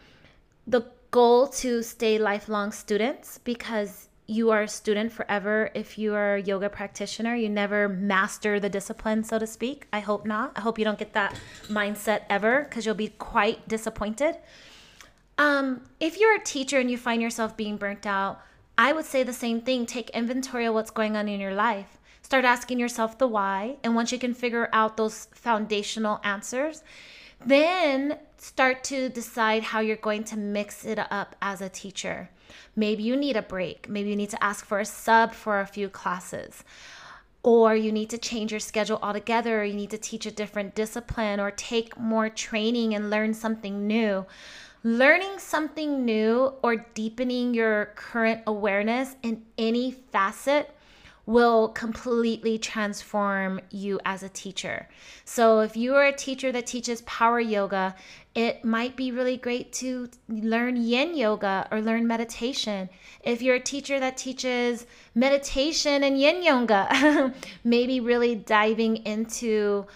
the 0.69 0.83
goal 1.11 1.49
to 1.49 1.83
stay 1.83 2.17
lifelong 2.17 2.71
students 2.71 3.39
because 3.39 4.07
you 4.27 4.51
are 4.51 4.63
a 4.63 4.69
student 4.69 5.13
forever 5.13 5.71
if 5.75 5.99
you 5.99 6.15
are 6.15 6.35
a 6.35 6.43
yoga 6.43 6.69
practitioner. 6.69 7.35
You 7.37 7.49
never 7.49 7.89
master 7.89 8.59
the 8.59 8.69
discipline, 8.69 9.23
so 9.23 9.39
to 9.39 9.47
speak. 9.47 9.87
I 9.93 10.01
hope 10.01 10.27
not. 10.27 10.53
I 10.57 10.61
hope 10.61 10.79
you 10.79 10.85
don't 10.85 10.99
get 10.99 11.13
that 11.13 11.39
mindset 11.69 12.23
ever 12.29 12.65
because 12.65 12.85
you'll 12.85 12.97
be 12.97 13.09
quite 13.19 13.69
disappointed. 13.69 14.37
Um, 15.39 15.83
if 16.01 16.19
you're 16.19 16.35
a 16.35 16.43
teacher 16.43 16.81
and 16.81 16.91
you 16.91 16.99
find 16.99 17.23
yourself 17.23 17.57
being 17.57 17.77
burnt 17.77 18.07
out, 18.07 18.41
I 18.77 18.93
would 18.93 19.05
say 19.05 19.23
the 19.23 19.33
same 19.33 19.61
thing. 19.61 19.87
Take 19.87 20.11
inventory 20.11 20.67
of 20.67 20.75
what's 20.75 20.91
going 20.91 21.17
on 21.17 21.29
in 21.29 21.41
your 21.41 21.55
life. 21.55 21.99
Start 22.23 22.45
asking 22.45 22.81
yourself 22.81 23.19
the 23.19 23.29
why. 23.29 23.77
And 23.85 23.95
once 23.95 24.11
you 24.11 24.19
can 24.19 24.35
figure 24.35 24.69
out 24.73 24.97
those 24.97 25.29
foundational 25.33 26.21
answers, 26.25 26.83
then 27.45 28.19
start 28.39 28.83
to 28.85 29.09
decide 29.09 29.63
how 29.63 29.81
you're 29.81 29.97
going 29.97 30.25
to 30.25 30.37
mix 30.37 30.85
it 30.85 30.99
up 30.99 31.37
as 31.41 31.61
a 31.61 31.69
teacher. 31.69 32.31
Maybe 32.75 33.03
you 33.03 33.17
need 33.17 33.37
a 33.37 33.43
break. 33.43 33.89
Maybe 33.89 34.11
you 34.11 34.17
need 34.17 34.31
to 34.31 34.43
ask 34.43 34.65
for 34.65 34.81
a 34.81 34.85
sub 34.85 35.33
for 35.33 35.61
a 35.61 35.67
few 35.67 35.89
classes. 35.89 36.65
Or 37.43 37.75
you 37.77 37.93
need 37.93 38.11
to 38.11 38.19
change 38.19 38.51
your 38.51 38.61
schedule 38.61 38.99
altogether. 39.03 39.61
Or 39.61 39.65
you 39.65 39.75
need 39.75 39.91
to 39.91 39.99
teach 39.99 40.27
a 40.27 40.31
different 40.31 40.75
discipline 40.75 41.41
or 41.41 41.51
take 41.51 41.99
more 41.99 42.29
training 42.29 42.95
and 42.95 43.11
learn 43.11 43.35
something 43.35 43.87
new. 43.87 44.27
Learning 44.83 45.39
something 45.39 46.05
new 46.05 46.53
or 46.63 46.77
deepening 46.95 47.55
your 47.55 47.87
current 47.97 48.43
awareness 48.47 49.17
in 49.23 49.43
any 49.59 49.91
facet 49.91 50.76
will 51.27 51.69
completely 51.69 52.57
transform 52.57 53.61
you 53.71 54.01
as 54.05 54.23
a 54.23 54.29
teacher. 54.29 54.89
So, 55.25 55.61
if 55.61 55.77
you 55.77 55.95
are 55.97 56.07
a 56.07 56.13
teacher 56.13 56.53
that 56.53 56.67
teaches 56.67 57.03
power 57.03 57.41
yoga, 57.41 57.97
it 58.35 58.65
might 58.65 58.97
be 58.97 59.11
really 59.11 59.37
great 59.37 59.73
to 59.75 60.09
learn 60.29 60.77
yin 60.77 61.17
yoga 61.17 61.67
or 61.73 61.81
learn 61.81 62.07
meditation. 62.07 62.89
If 63.25 63.43
you're 63.43 63.57
a 63.57 63.61
teacher 63.61 63.99
that 63.99 64.17
teaches 64.17 64.87
meditation 65.15 66.05
and 66.05 66.19
yin 66.19 66.45
yoga, 66.45 67.35
maybe 67.65 67.99
really 67.99 68.37
diving 68.37 68.99
into 68.99 69.87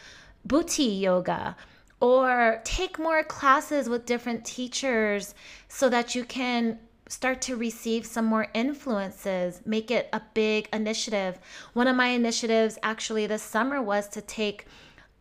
buti 0.45 0.85
yoga 0.85 1.57
or 2.01 2.61
take 2.65 2.99
more 2.99 3.23
classes 3.23 3.89
with 3.89 4.07
different 4.07 4.45
teachers 4.45 5.35
so 5.69 5.89
that 5.91 6.15
you 6.15 6.25
can 6.25 6.79
start 7.11 7.43
to 7.43 7.57
receive 7.57 8.07
some 8.07 8.25
more 8.25 8.47
influences, 8.55 9.61
make 9.67 9.91
it 9.91 10.09
a 10.13 10.23
big 10.33 10.69
initiative. 10.73 11.39
One 11.73 11.89
of 11.89 11.97
my 11.97 12.07
initiatives 12.07 12.79
actually 12.85 13.27
this 13.27 13.43
summer 13.43 13.83
was 13.83 14.09
to 14.11 14.21
take 14.21 14.67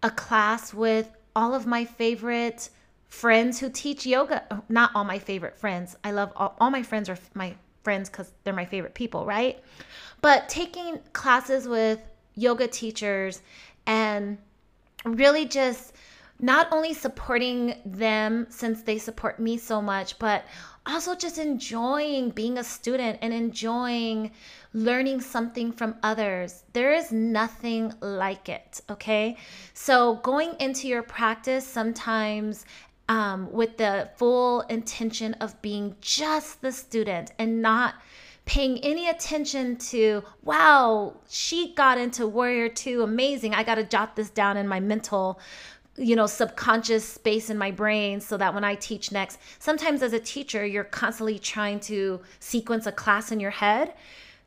a 0.03 0.11
class 0.11 0.71
with 0.71 1.09
all 1.35 1.55
of 1.55 1.65
my 1.65 1.83
favorite 1.85 2.69
friends 3.07 3.59
who 3.59 3.71
teach 3.71 4.05
yoga. 4.05 4.63
Not 4.69 4.91
all 4.93 5.03
my 5.03 5.17
favorite 5.17 5.57
friends. 5.57 5.95
I 6.03 6.11
love 6.11 6.31
all, 6.35 6.55
all 6.61 6.69
my 6.69 6.83
friends 6.83 7.09
are 7.09 7.17
my 7.33 7.55
friends 7.83 8.07
because 8.07 8.31
they're 8.43 8.53
my 8.53 8.65
favorite 8.65 8.93
people, 8.93 9.25
right? 9.25 9.59
But 10.21 10.47
taking 10.47 10.99
classes 11.13 11.67
with 11.67 11.99
yoga 12.35 12.67
teachers 12.67 13.41
and 13.87 14.37
really 15.05 15.45
just 15.45 15.93
not 16.39 16.67
only 16.71 16.93
supporting 16.93 17.75
them 17.85 18.47
since 18.49 18.81
they 18.81 18.97
support 18.97 19.39
me 19.39 19.57
so 19.57 19.81
much, 19.81 20.17
but 20.19 20.45
also 20.85 21.13
just 21.13 21.37
enjoying 21.37 22.29
being 22.29 22.57
a 22.57 22.63
student 22.63 23.19
and 23.21 23.33
enjoying 23.33 24.31
learning 24.73 25.19
something 25.21 25.71
from 25.71 25.95
others. 26.01 26.63
There 26.73 26.93
is 26.93 27.11
nothing 27.11 27.93
like 28.01 28.49
it, 28.49 28.81
okay? 28.89 29.37
So, 29.73 30.15
going 30.15 30.55
into 30.59 30.87
your 30.87 31.03
practice 31.03 31.67
sometimes 31.67 32.65
um, 33.09 33.51
with 33.51 33.77
the 33.77 34.09
full 34.15 34.61
intention 34.61 35.33
of 35.35 35.61
being 35.61 35.95
just 35.99 36.61
the 36.61 36.71
student 36.71 37.31
and 37.37 37.61
not 37.61 37.95
paying 38.45 38.79
any 38.79 39.09
attention 39.09 39.77
to, 39.77 40.23
wow, 40.43 41.15
she 41.29 41.73
got 41.75 41.99
into 41.99 42.27
Warrior 42.27 42.69
2, 42.69 43.03
amazing. 43.03 43.53
I 43.53 43.63
got 43.63 43.75
to 43.75 43.83
jot 43.83 44.15
this 44.15 44.29
down 44.29 44.57
in 44.57 44.67
my 44.67 44.79
mental 44.79 45.39
you 45.99 46.15
know, 46.15 46.25
subconscious 46.25 47.05
space 47.05 47.49
in 47.49 47.57
my 47.57 47.71
brain 47.71 48.21
so 48.21 48.37
that 48.37 48.53
when 48.53 48.63
I 48.63 48.75
teach 48.75 49.11
next, 49.11 49.37
sometimes 49.59 50.01
as 50.01 50.13
a 50.13 50.19
teacher, 50.19 50.65
you're 50.65 50.85
constantly 50.85 51.37
trying 51.37 51.79
to 51.81 52.21
sequence 52.39 52.87
a 52.87 52.91
class 52.91 53.31
in 53.31 53.39
your 53.39 53.51
head. 53.51 53.93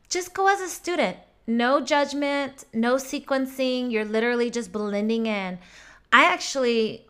Just 0.08 0.34
go 0.34 0.48
as 0.48 0.60
a 0.60 0.68
student. 0.68 1.16
No 1.46 1.80
judgment, 1.80 2.64
no 2.72 2.94
sequencing. 2.94 3.90
You're 3.90 4.04
literally 4.04 4.50
just 4.50 4.72
blending 4.72 5.26
in. 5.26 5.58
I 6.12 6.24
actually 6.24 7.06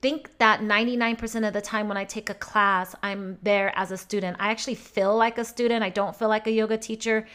think 0.00 0.36
that 0.38 0.60
99% 0.60 1.46
of 1.46 1.52
the 1.52 1.60
time 1.60 1.88
when 1.88 1.96
I 1.96 2.04
take 2.04 2.28
a 2.28 2.34
class, 2.34 2.94
I'm 3.02 3.38
there 3.42 3.72
as 3.76 3.92
a 3.92 3.96
student. 3.96 4.36
I 4.40 4.50
actually 4.50 4.74
feel 4.74 5.16
like 5.16 5.38
a 5.38 5.44
student. 5.44 5.84
I 5.84 5.90
don't 5.90 6.16
feel 6.16 6.28
like 6.28 6.46
a 6.46 6.50
yoga 6.50 6.76
teacher. 6.76 7.26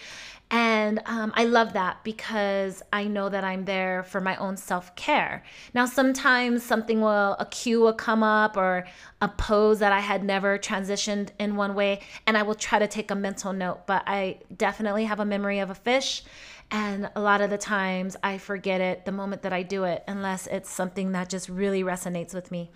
And 0.49 1.01
um, 1.05 1.33
I 1.35 1.43
love 1.43 1.73
that 1.73 2.03
because 2.05 2.81
I 2.93 3.03
know 3.05 3.27
that 3.27 3.43
I'm 3.43 3.65
there 3.65 4.03
for 4.03 4.21
my 4.21 4.37
own 4.37 4.55
self 4.55 4.95
care. 4.95 5.43
Now, 5.73 5.85
sometimes 5.85 6.63
something 6.63 7.01
will, 7.01 7.35
a 7.37 7.45
cue 7.45 7.81
will 7.81 7.93
come 7.93 8.23
up 8.23 8.55
or 8.55 8.85
a 9.21 9.27
pose 9.27 9.79
that 9.79 9.91
I 9.91 9.99
had 9.99 10.23
never 10.23 10.57
transitioned 10.57 11.29
in 11.37 11.57
one 11.57 11.75
way, 11.75 11.99
and 12.25 12.37
I 12.37 12.43
will 12.43 12.55
try 12.55 12.79
to 12.79 12.87
take 12.87 13.11
a 13.11 13.15
mental 13.15 13.51
note. 13.51 13.85
But 13.87 14.03
I 14.07 14.39
definitely 14.55 15.03
have 15.05 15.19
a 15.19 15.25
memory 15.25 15.59
of 15.59 15.69
a 15.69 15.75
fish. 15.75 16.23
And 16.69 17.09
a 17.15 17.21
lot 17.21 17.39
of 17.39 17.49
the 17.49 17.57
times 17.57 18.17
I 18.21 18.37
forget 18.37 18.81
it 18.81 19.05
the 19.05 19.11
moment 19.13 19.41
that 19.43 19.53
I 19.53 19.63
do 19.63 19.85
it, 19.85 20.03
unless 20.07 20.47
it's 20.47 20.69
something 20.69 21.13
that 21.13 21.29
just 21.29 21.47
really 21.47 21.81
resonates 21.81 22.33
with 22.33 22.51
me. 22.51 22.69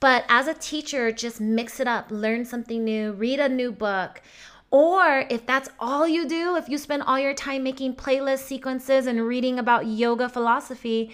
But 0.00 0.24
as 0.28 0.48
a 0.48 0.54
teacher, 0.54 1.12
just 1.12 1.40
mix 1.40 1.78
it 1.78 1.86
up, 1.86 2.10
learn 2.10 2.44
something 2.44 2.82
new, 2.84 3.12
read 3.12 3.38
a 3.38 3.48
new 3.48 3.70
book 3.70 4.22
or 4.70 5.24
if 5.30 5.46
that's 5.46 5.70
all 5.80 6.06
you 6.06 6.28
do, 6.28 6.56
if 6.56 6.68
you 6.68 6.76
spend 6.76 7.02
all 7.02 7.18
your 7.18 7.34
time 7.34 7.62
making 7.62 7.94
playlist 7.94 8.40
sequences 8.40 9.06
and 9.06 9.26
reading 9.26 9.58
about 9.58 9.86
yoga 9.86 10.28
philosophy, 10.28 11.10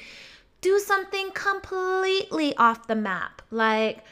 do 0.60 0.78
something 0.78 1.30
completely 1.32 2.56
off 2.56 2.86
the 2.86 2.96
map. 2.96 3.42
Like 3.50 4.04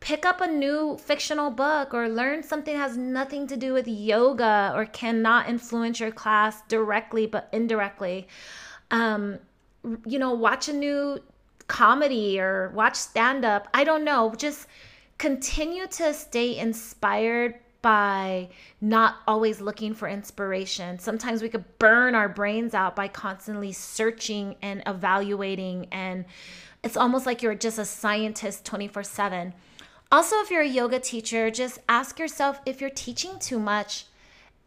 pick 0.00 0.26
up 0.26 0.40
a 0.40 0.46
new 0.46 0.96
fictional 0.98 1.50
book 1.50 1.94
or 1.94 2.08
learn 2.08 2.42
something 2.42 2.74
that 2.74 2.80
has 2.80 2.96
nothing 2.96 3.46
to 3.46 3.56
do 3.56 3.72
with 3.72 3.86
yoga 3.86 4.72
or 4.74 4.86
cannot 4.86 5.48
influence 5.48 6.00
your 6.00 6.10
class 6.10 6.62
directly 6.68 7.26
but 7.26 7.48
indirectly. 7.52 8.26
Um, 8.90 9.38
you 10.06 10.18
know, 10.18 10.32
watch 10.32 10.68
a 10.68 10.72
new 10.72 11.20
comedy 11.68 12.40
or 12.40 12.70
watch 12.70 12.96
stand 12.96 13.44
up. 13.44 13.68
I 13.74 13.84
don't 13.84 14.04
know. 14.04 14.34
Just 14.36 14.66
continue 15.18 15.86
to 15.86 16.12
stay 16.14 16.58
inspired 16.58 17.54
by 17.82 18.48
not 18.80 19.16
always 19.26 19.60
looking 19.60 19.92
for 19.92 20.08
inspiration. 20.08 20.98
Sometimes 20.98 21.42
we 21.42 21.48
could 21.48 21.64
burn 21.78 22.14
our 22.14 22.28
brains 22.28 22.74
out 22.74 22.96
by 22.96 23.08
constantly 23.08 23.72
searching 23.72 24.56
and 24.62 24.82
evaluating, 24.86 25.88
and 25.90 26.24
it's 26.82 26.96
almost 26.96 27.26
like 27.26 27.42
you're 27.42 27.54
just 27.54 27.78
a 27.78 27.84
scientist 27.84 28.64
24 28.64 29.02
7. 29.02 29.52
Also, 30.12 30.36
if 30.40 30.50
you're 30.50 30.62
a 30.62 30.68
yoga 30.68 31.00
teacher, 31.00 31.50
just 31.50 31.80
ask 31.88 32.18
yourself 32.18 32.60
if 32.66 32.80
you're 32.80 32.90
teaching 32.90 33.38
too 33.38 33.58
much 33.58 34.06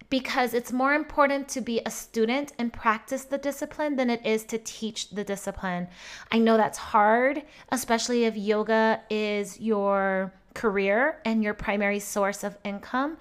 because 0.10 0.54
it's 0.54 0.72
more 0.72 0.94
important 0.94 1.48
to 1.50 1.62
be 1.62 1.82
a 1.86 1.92
student 1.92 2.54
and 2.60 2.72
practice 2.72 3.26
the 3.26 3.38
discipline 3.38 3.96
than 3.96 4.10
it 4.10 4.26
is 4.26 4.44
to 4.46 4.58
teach 4.58 5.10
the 5.10 5.24
discipline. 5.24 5.88
I 6.32 6.40
know 6.40 6.58
that's 6.58 6.78
hard, 6.78 7.44
especially 7.70 8.26
if 8.26 8.38
yoga 8.38 9.02
is 9.10 9.60
your 9.60 10.34
career 10.56 11.20
and 11.24 11.44
your 11.44 11.54
primary 11.54 12.00
source 12.00 12.44
of 12.44 12.58
income, 12.64 13.18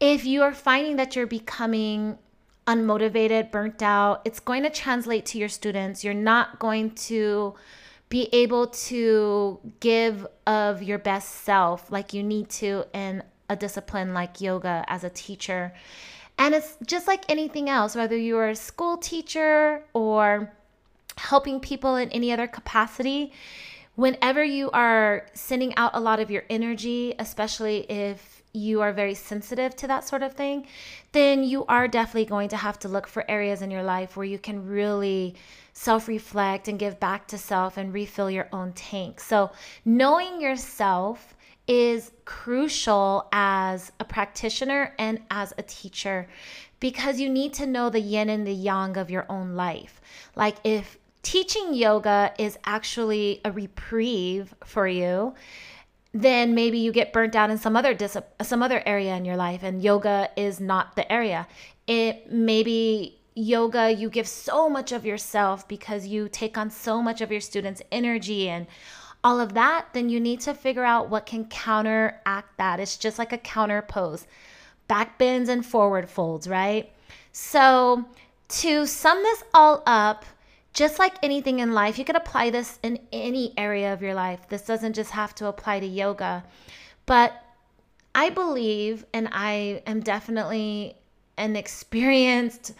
if 0.00 0.24
you 0.24 0.42
are 0.42 0.52
finding 0.52 0.96
that 0.96 1.14
you're 1.14 1.26
becoming 1.26 2.18
unmotivated, 2.66 3.52
burnt 3.52 3.80
out, 3.82 4.22
it's 4.24 4.40
going 4.40 4.64
to 4.64 4.70
translate 4.70 5.24
to 5.26 5.38
your 5.38 5.48
students. 5.48 6.02
You're 6.02 6.14
not 6.14 6.58
going 6.58 6.90
to 6.92 7.54
be 8.08 8.28
able 8.32 8.68
to 8.68 9.60
give 9.80 10.26
of 10.46 10.82
your 10.82 10.98
best 10.98 11.44
self 11.44 11.90
like 11.90 12.12
you 12.12 12.22
need 12.22 12.48
to 12.48 12.84
in 12.92 13.22
a 13.48 13.56
discipline 13.56 14.14
like 14.14 14.40
yoga 14.40 14.84
as 14.88 15.04
a 15.04 15.10
teacher. 15.10 15.72
And 16.38 16.54
it's 16.54 16.76
just 16.84 17.06
like 17.06 17.24
anything 17.28 17.68
else, 17.68 17.96
whether 17.96 18.16
you're 18.16 18.48
a 18.48 18.56
school 18.56 18.96
teacher 18.96 19.82
or 19.94 20.52
helping 21.16 21.60
people 21.60 21.96
in 21.96 22.10
any 22.10 22.30
other 22.30 22.46
capacity, 22.46 23.32
whenever 23.96 24.44
you 24.44 24.70
are 24.70 25.26
sending 25.34 25.74
out 25.76 25.90
a 25.94 26.00
lot 26.00 26.20
of 26.20 26.30
your 26.30 26.44
energy, 26.48 27.14
especially 27.18 27.80
if 27.90 28.42
you 28.52 28.80
are 28.80 28.92
very 28.92 29.14
sensitive 29.14 29.76
to 29.76 29.86
that 29.86 30.06
sort 30.06 30.22
of 30.22 30.32
thing, 30.32 30.66
then 31.12 31.42
you 31.42 31.64
are 31.66 31.88
definitely 31.88 32.24
going 32.24 32.48
to 32.48 32.56
have 32.56 32.78
to 32.78 32.88
look 32.88 33.06
for 33.06 33.28
areas 33.30 33.60
in 33.60 33.70
your 33.70 33.82
life 33.82 34.16
where 34.16 34.24
you 34.24 34.38
can 34.38 34.66
really 34.66 35.34
self 35.72 36.08
reflect 36.08 36.68
and 36.68 36.78
give 36.78 36.98
back 37.00 37.26
to 37.28 37.36
self 37.36 37.76
and 37.76 37.92
refill 37.92 38.30
your 38.30 38.48
own 38.52 38.72
tank. 38.72 39.20
So, 39.20 39.50
knowing 39.84 40.40
yourself 40.40 41.34
is 41.66 42.12
crucial 42.24 43.28
as 43.32 43.92
a 43.98 44.04
practitioner 44.04 44.94
and 44.98 45.20
as 45.30 45.52
a 45.58 45.62
teacher 45.62 46.28
because 46.80 47.18
you 47.18 47.28
need 47.28 47.52
to 47.54 47.66
know 47.66 47.90
the 47.90 48.00
yin 48.00 48.30
and 48.30 48.46
the 48.46 48.52
yang 48.52 48.96
of 48.96 49.10
your 49.10 49.26
own 49.28 49.54
life. 49.54 50.00
Like, 50.34 50.56
if 50.64 50.96
teaching 51.26 51.74
yoga 51.74 52.32
is 52.38 52.56
actually 52.64 53.40
a 53.44 53.50
reprieve 53.50 54.54
for 54.64 54.86
you, 54.86 55.34
then 56.12 56.54
maybe 56.54 56.78
you 56.78 56.92
get 56.92 57.12
burnt 57.12 57.34
out 57.34 57.50
in 57.50 57.58
some 57.58 57.74
other 57.74 57.94
dis- 57.94 58.16
some 58.42 58.62
other 58.62 58.80
area 58.86 59.16
in 59.16 59.24
your 59.24 59.36
life 59.36 59.64
and 59.64 59.82
yoga 59.82 60.30
is 60.36 60.60
not 60.60 60.94
the 60.94 61.10
area. 61.12 61.48
It 61.88 62.30
maybe 62.30 63.18
yoga 63.34 63.90
you 63.90 64.08
give 64.08 64.28
so 64.28 64.68
much 64.68 64.92
of 64.92 65.04
yourself 65.04 65.66
because 65.66 66.06
you 66.06 66.28
take 66.28 66.56
on 66.56 66.70
so 66.70 67.02
much 67.02 67.20
of 67.20 67.32
your 67.32 67.40
students' 67.40 67.82
energy 67.90 68.48
and 68.48 68.68
all 69.24 69.40
of 69.40 69.54
that, 69.54 69.88
then 69.94 70.08
you 70.08 70.20
need 70.20 70.38
to 70.42 70.54
figure 70.54 70.84
out 70.84 71.10
what 71.10 71.26
can 71.26 71.46
counteract 71.46 72.56
that. 72.56 72.78
It's 72.78 72.96
just 72.96 73.18
like 73.18 73.32
a 73.32 73.38
counter 73.38 73.82
pose. 73.82 74.28
Back 74.86 75.18
bends 75.18 75.48
and 75.48 75.66
forward 75.66 76.08
folds, 76.08 76.46
right? 76.46 76.92
So, 77.32 78.04
to 78.60 78.86
sum 78.86 79.20
this 79.24 79.42
all 79.52 79.82
up, 79.86 80.24
just 80.76 80.98
like 80.98 81.14
anything 81.22 81.60
in 81.60 81.72
life, 81.72 81.98
you 81.98 82.04
can 82.04 82.16
apply 82.16 82.50
this 82.50 82.78
in 82.82 83.00
any 83.10 83.54
area 83.56 83.94
of 83.94 84.02
your 84.02 84.12
life. 84.12 84.46
This 84.50 84.60
doesn't 84.60 84.92
just 84.92 85.10
have 85.10 85.34
to 85.36 85.46
apply 85.46 85.80
to 85.80 85.86
yoga. 85.86 86.44
But 87.06 87.32
I 88.14 88.28
believe, 88.28 89.06
and 89.14 89.26
I 89.32 89.82
am 89.86 90.00
definitely 90.00 90.94
an 91.38 91.56
experienced 91.56 92.74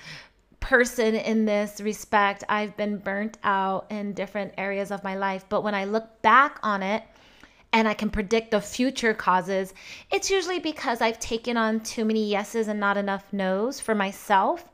person 0.61 1.15
in 1.15 1.47
this 1.47 1.81
respect. 1.81 2.45
I've 2.51 2.77
been 2.77 2.99
burnt 2.99 3.39
out 3.43 3.87
in 3.91 4.13
different 4.13 4.53
areas 4.59 4.91
of 4.91 5.03
my 5.03 5.17
life. 5.17 5.47
But 5.49 5.65
when 5.65 5.75
I 5.75 5.87
look 5.87 6.21
back 6.21 6.59
on 6.63 6.83
it, 6.83 7.03
and 7.73 7.89
I 7.89 7.95
can 7.95 8.11
predict 8.11 8.51
the 8.51 8.61
future 8.61 9.15
causes, 9.15 9.73
it's 10.11 10.31
usually 10.31 10.59
because 10.59 11.01
I've 11.01 11.19
taken 11.19 11.57
on 11.57 11.81
too 11.81 12.05
many 12.05 12.25
yeses 12.27 12.69
and 12.69 12.79
not 12.79 12.97
enough 12.97 13.33
nos 13.33 13.81
for 13.81 13.95
myself. 13.95 14.65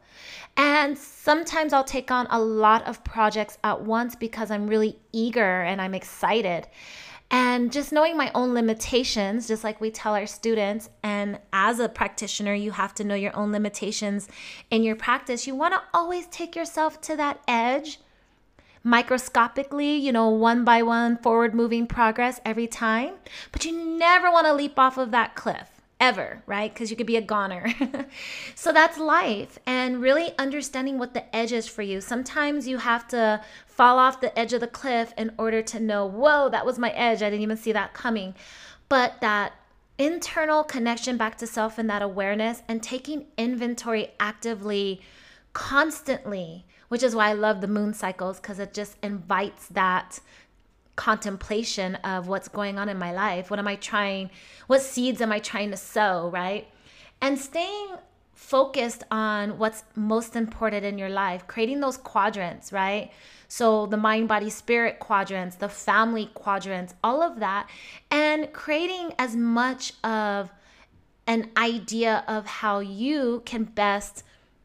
And 0.57 0.99
sometimes 0.99 1.73
I'll 1.73 1.85
take 1.85 2.11
on 2.11 2.27
a 2.31 2.41
lot 2.41 2.87
of 2.87 3.03
projects 3.05 3.59
at 3.65 3.83
once 3.83 4.15
because 4.15 4.51
I'm 4.51 4.67
really 4.67 4.99
eager 5.13 5.63
and 5.63 5.81
I'm 5.81 5.95
excited. 5.95 6.67
And 7.31 7.73
just 7.73 7.93
knowing 7.93 8.19
my 8.19 8.31
own 8.35 8.53
limitations, 8.53 9.49
just 9.49 9.65
like 9.65 9.81
we 9.81 9.91
tell 9.91 10.15
our 10.15 10.27
students, 10.27 10.91
and 11.03 11.39
as 11.51 11.81
a 11.81 11.89
practitioner, 11.89 12.53
you 12.53 12.73
have 12.73 12.95
to 12.97 13.05
know 13.05 13.15
your 13.15 13.35
own 13.35 13.53
limitations 13.53 14.29
in 14.71 14.83
your 14.83 14.97
practice. 14.97 15.47
You 15.47 15.55
want 15.55 15.73
to 15.73 15.83
always 15.95 16.27
take 16.27 16.55
yourself 16.55 17.01
to 17.03 17.17
that 17.17 17.41
edge 17.49 18.01
microscopically, 18.85 19.97
you 19.97 20.13
know, 20.13 20.29
one 20.29 20.65
by 20.65 20.83
one 20.83 21.17
forward 21.17 21.55
moving 21.55 21.87
progress 21.87 22.39
every 22.45 22.67
time, 22.67 23.15
but 23.51 23.65
you 23.65 23.73
never 23.73 24.31
want 24.31 24.47
to 24.47 24.53
leap 24.53 24.79
off 24.79 24.99
of 24.99 25.11
that 25.13 25.35
cliff 25.35 25.72
ever, 26.03 26.43
right? 26.47 26.75
Because 26.75 26.91
you 26.91 26.97
could 26.97 27.07
be 27.07 27.17
a 27.17 27.23
goner. 27.23 27.73
so 28.57 28.73
that's 28.73 28.99
life 28.99 29.57
and 29.67 30.03
really 30.03 30.37
understanding 30.37 30.99
what 30.99 31.15
the 31.15 31.35
edge 31.35 31.53
is 31.53 31.69
for 31.69 31.83
you. 31.83 32.01
Sometimes 32.01 32.67
you 32.67 32.79
have 32.79 33.07
to 33.09 33.41
fall 33.67 33.99
off 33.99 34.21
the 34.21 34.37
edge 34.37 34.53
of 34.53 34.61
the 34.61 34.67
cliff 34.67 35.15
in 35.17 35.33
order 35.39 35.63
to 35.63 35.79
know, 35.79 36.05
whoa, 36.05 36.49
that 36.49 36.67
was 36.67 36.77
my 36.77 36.91
edge. 36.91 37.23
I 37.23 37.31
didn't 37.31 37.43
even 37.43 37.57
see 37.57 37.71
that 37.71 37.95
coming. 37.95 38.35
But 38.89 39.21
that 39.21 39.53
internal 39.97 40.65
connection 40.65 41.17
back 41.17 41.39
to 41.39 41.47
self 41.47 41.79
and 41.79 41.89
that 41.89 42.03
awareness 42.03 42.63
and 42.67 42.83
taking 42.83 43.27
inventory 43.39 44.09
actively, 44.19 45.01
constantly, 45.53 46.67
which 46.89 47.05
is 47.05 47.15
why 47.15 47.29
I 47.29 47.35
love 47.35 47.61
the 47.61 47.69
moon 47.69 47.95
cycles 47.95 48.41
because 48.41 48.59
it 48.59 48.75
just 48.75 48.97
invites 49.05 49.69
that 49.69 50.19
contemplation 50.97 51.97
of 51.97 52.29
what's 52.29 52.49
going 52.49 52.79
on 52.79 52.89
in 52.89 52.99
my 52.99 53.13
life. 53.13 53.51
What 53.51 53.59
am 53.59 53.69
I 53.69 53.77
trying? 53.77 54.31
What 54.67 54.83
seeds 54.83 55.21
am 55.21 55.33
I 55.33 55.39
trying 55.39 55.71
to 55.71 55.77
sow, 55.77 56.31
right? 56.31 56.69
And 57.21 57.39
staying 57.39 57.97
focused 58.35 59.05
on 59.11 59.59
what's 59.59 59.85
most 59.95 60.37
important 60.37 60.85
in 60.85 60.99
your 60.99 61.09
life, 61.09 61.47
creating 61.47 61.81
those 61.81 61.97
quadrants, 61.97 62.73
right? 62.73 63.11
So, 63.49 63.87
the 63.87 63.97
mind, 63.97 64.29
body, 64.29 64.51
spirit 64.51 64.99
quadrants, 64.99 65.57
the 65.57 65.69
family 65.69 66.31
quadrants, 66.35 66.95
all 67.05 67.23
of 67.23 67.41
that, 67.41 67.69
and 68.11 68.53
creating 68.53 69.15
as 69.19 69.37
much 69.37 69.93
of 70.03 70.51
an 71.27 71.51
idea 71.57 72.25
of 72.27 72.47
how 72.47 72.81
you 72.81 73.43
can 73.45 73.65
best 73.65 74.25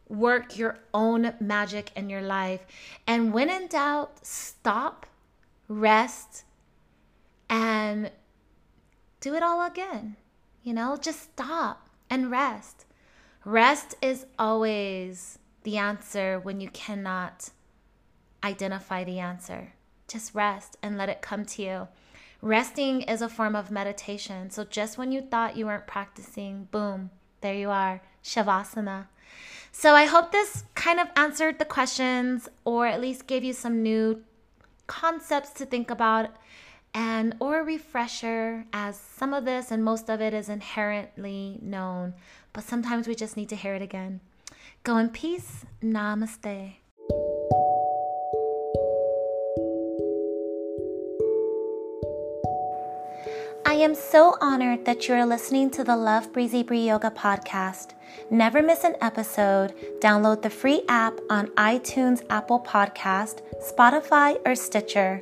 work 0.09 0.57
your 0.57 0.79
own 0.93 1.33
magic 1.39 1.91
in 1.95 2.09
your 2.09 2.21
life. 2.21 2.65
And 3.05 3.33
when 3.33 3.49
in 3.49 3.67
doubt, 3.67 4.25
stop, 4.25 5.05
rest, 5.67 6.43
and 7.49 8.11
do 9.19 9.33
it 9.33 9.43
all 9.43 9.65
again. 9.65 10.15
You 10.63 10.73
know, 10.73 10.97
just 10.97 11.23
stop 11.23 11.89
and 12.09 12.31
rest. 12.31 12.85
Rest 13.45 13.95
is 14.01 14.25
always 14.37 15.39
the 15.63 15.77
answer 15.77 16.39
when 16.39 16.59
you 16.59 16.69
cannot 16.69 17.49
identify 18.43 19.03
the 19.03 19.19
answer. 19.19 19.73
Just 20.07 20.35
rest 20.35 20.77
and 20.81 20.97
let 20.97 21.09
it 21.09 21.21
come 21.21 21.45
to 21.45 21.61
you. 21.61 21.87
Resting 22.41 23.01
is 23.01 23.21
a 23.21 23.29
form 23.29 23.55
of 23.55 23.71
meditation. 23.71 24.49
So 24.49 24.63
just 24.63 24.97
when 24.97 25.11
you 25.11 25.21
thought 25.21 25.57
you 25.57 25.65
weren't 25.65 25.87
practicing, 25.87 26.67
boom, 26.71 27.09
there 27.41 27.55
you 27.55 27.69
are, 27.69 28.01
Shavasana. 28.23 29.07
So 29.71 29.93
I 29.93 30.05
hope 30.05 30.31
this 30.31 30.63
kind 30.75 30.99
of 30.99 31.07
answered 31.15 31.59
the 31.59 31.65
questions 31.65 32.47
or 32.63 32.87
at 32.87 33.01
least 33.01 33.27
gave 33.27 33.43
you 33.43 33.53
some 33.53 33.83
new 33.83 34.23
concepts 34.87 35.51
to 35.51 35.65
think 35.65 35.91
about 35.91 36.29
and 36.93 37.35
or 37.39 37.59
a 37.59 37.63
refresher 37.63 38.65
as 38.73 38.97
some 38.97 39.33
of 39.33 39.45
this 39.45 39.69
and 39.71 39.83
most 39.83 40.09
of 40.09 40.21
it 40.21 40.33
is 40.33 40.49
inherently 40.49 41.59
known 41.61 42.13
but 42.57 42.63
sometimes 42.63 43.07
we 43.07 43.13
just 43.13 43.37
need 43.37 43.49
to 43.49 43.55
hear 43.55 43.75
it 43.75 43.83
again. 43.83 44.19
Go 44.83 44.97
in 44.97 45.09
peace. 45.09 45.63
Namaste 45.83 46.77
I 53.67 53.73
am 53.73 53.95
so 53.95 54.37
honored 54.39 54.85
that 54.85 55.09
you 55.09 55.15
are 55.15 55.25
listening 55.25 55.69
to 55.71 55.83
the 55.83 55.97
Love 55.97 56.31
Breezy 56.31 56.63
Bree 56.63 56.87
Yoga 56.87 57.11
podcast. 57.11 57.95
Never 58.31 58.61
miss 58.61 58.85
an 58.85 58.95
episode. 59.01 59.73
Download 59.99 60.41
the 60.41 60.49
free 60.49 60.83
app 60.87 61.19
on 61.29 61.47
iTunes, 61.57 62.25
Apple 62.29 62.61
Podcast, 62.61 63.41
Spotify, 63.61 64.37
or 64.45 64.55
Stitcher. 64.55 65.21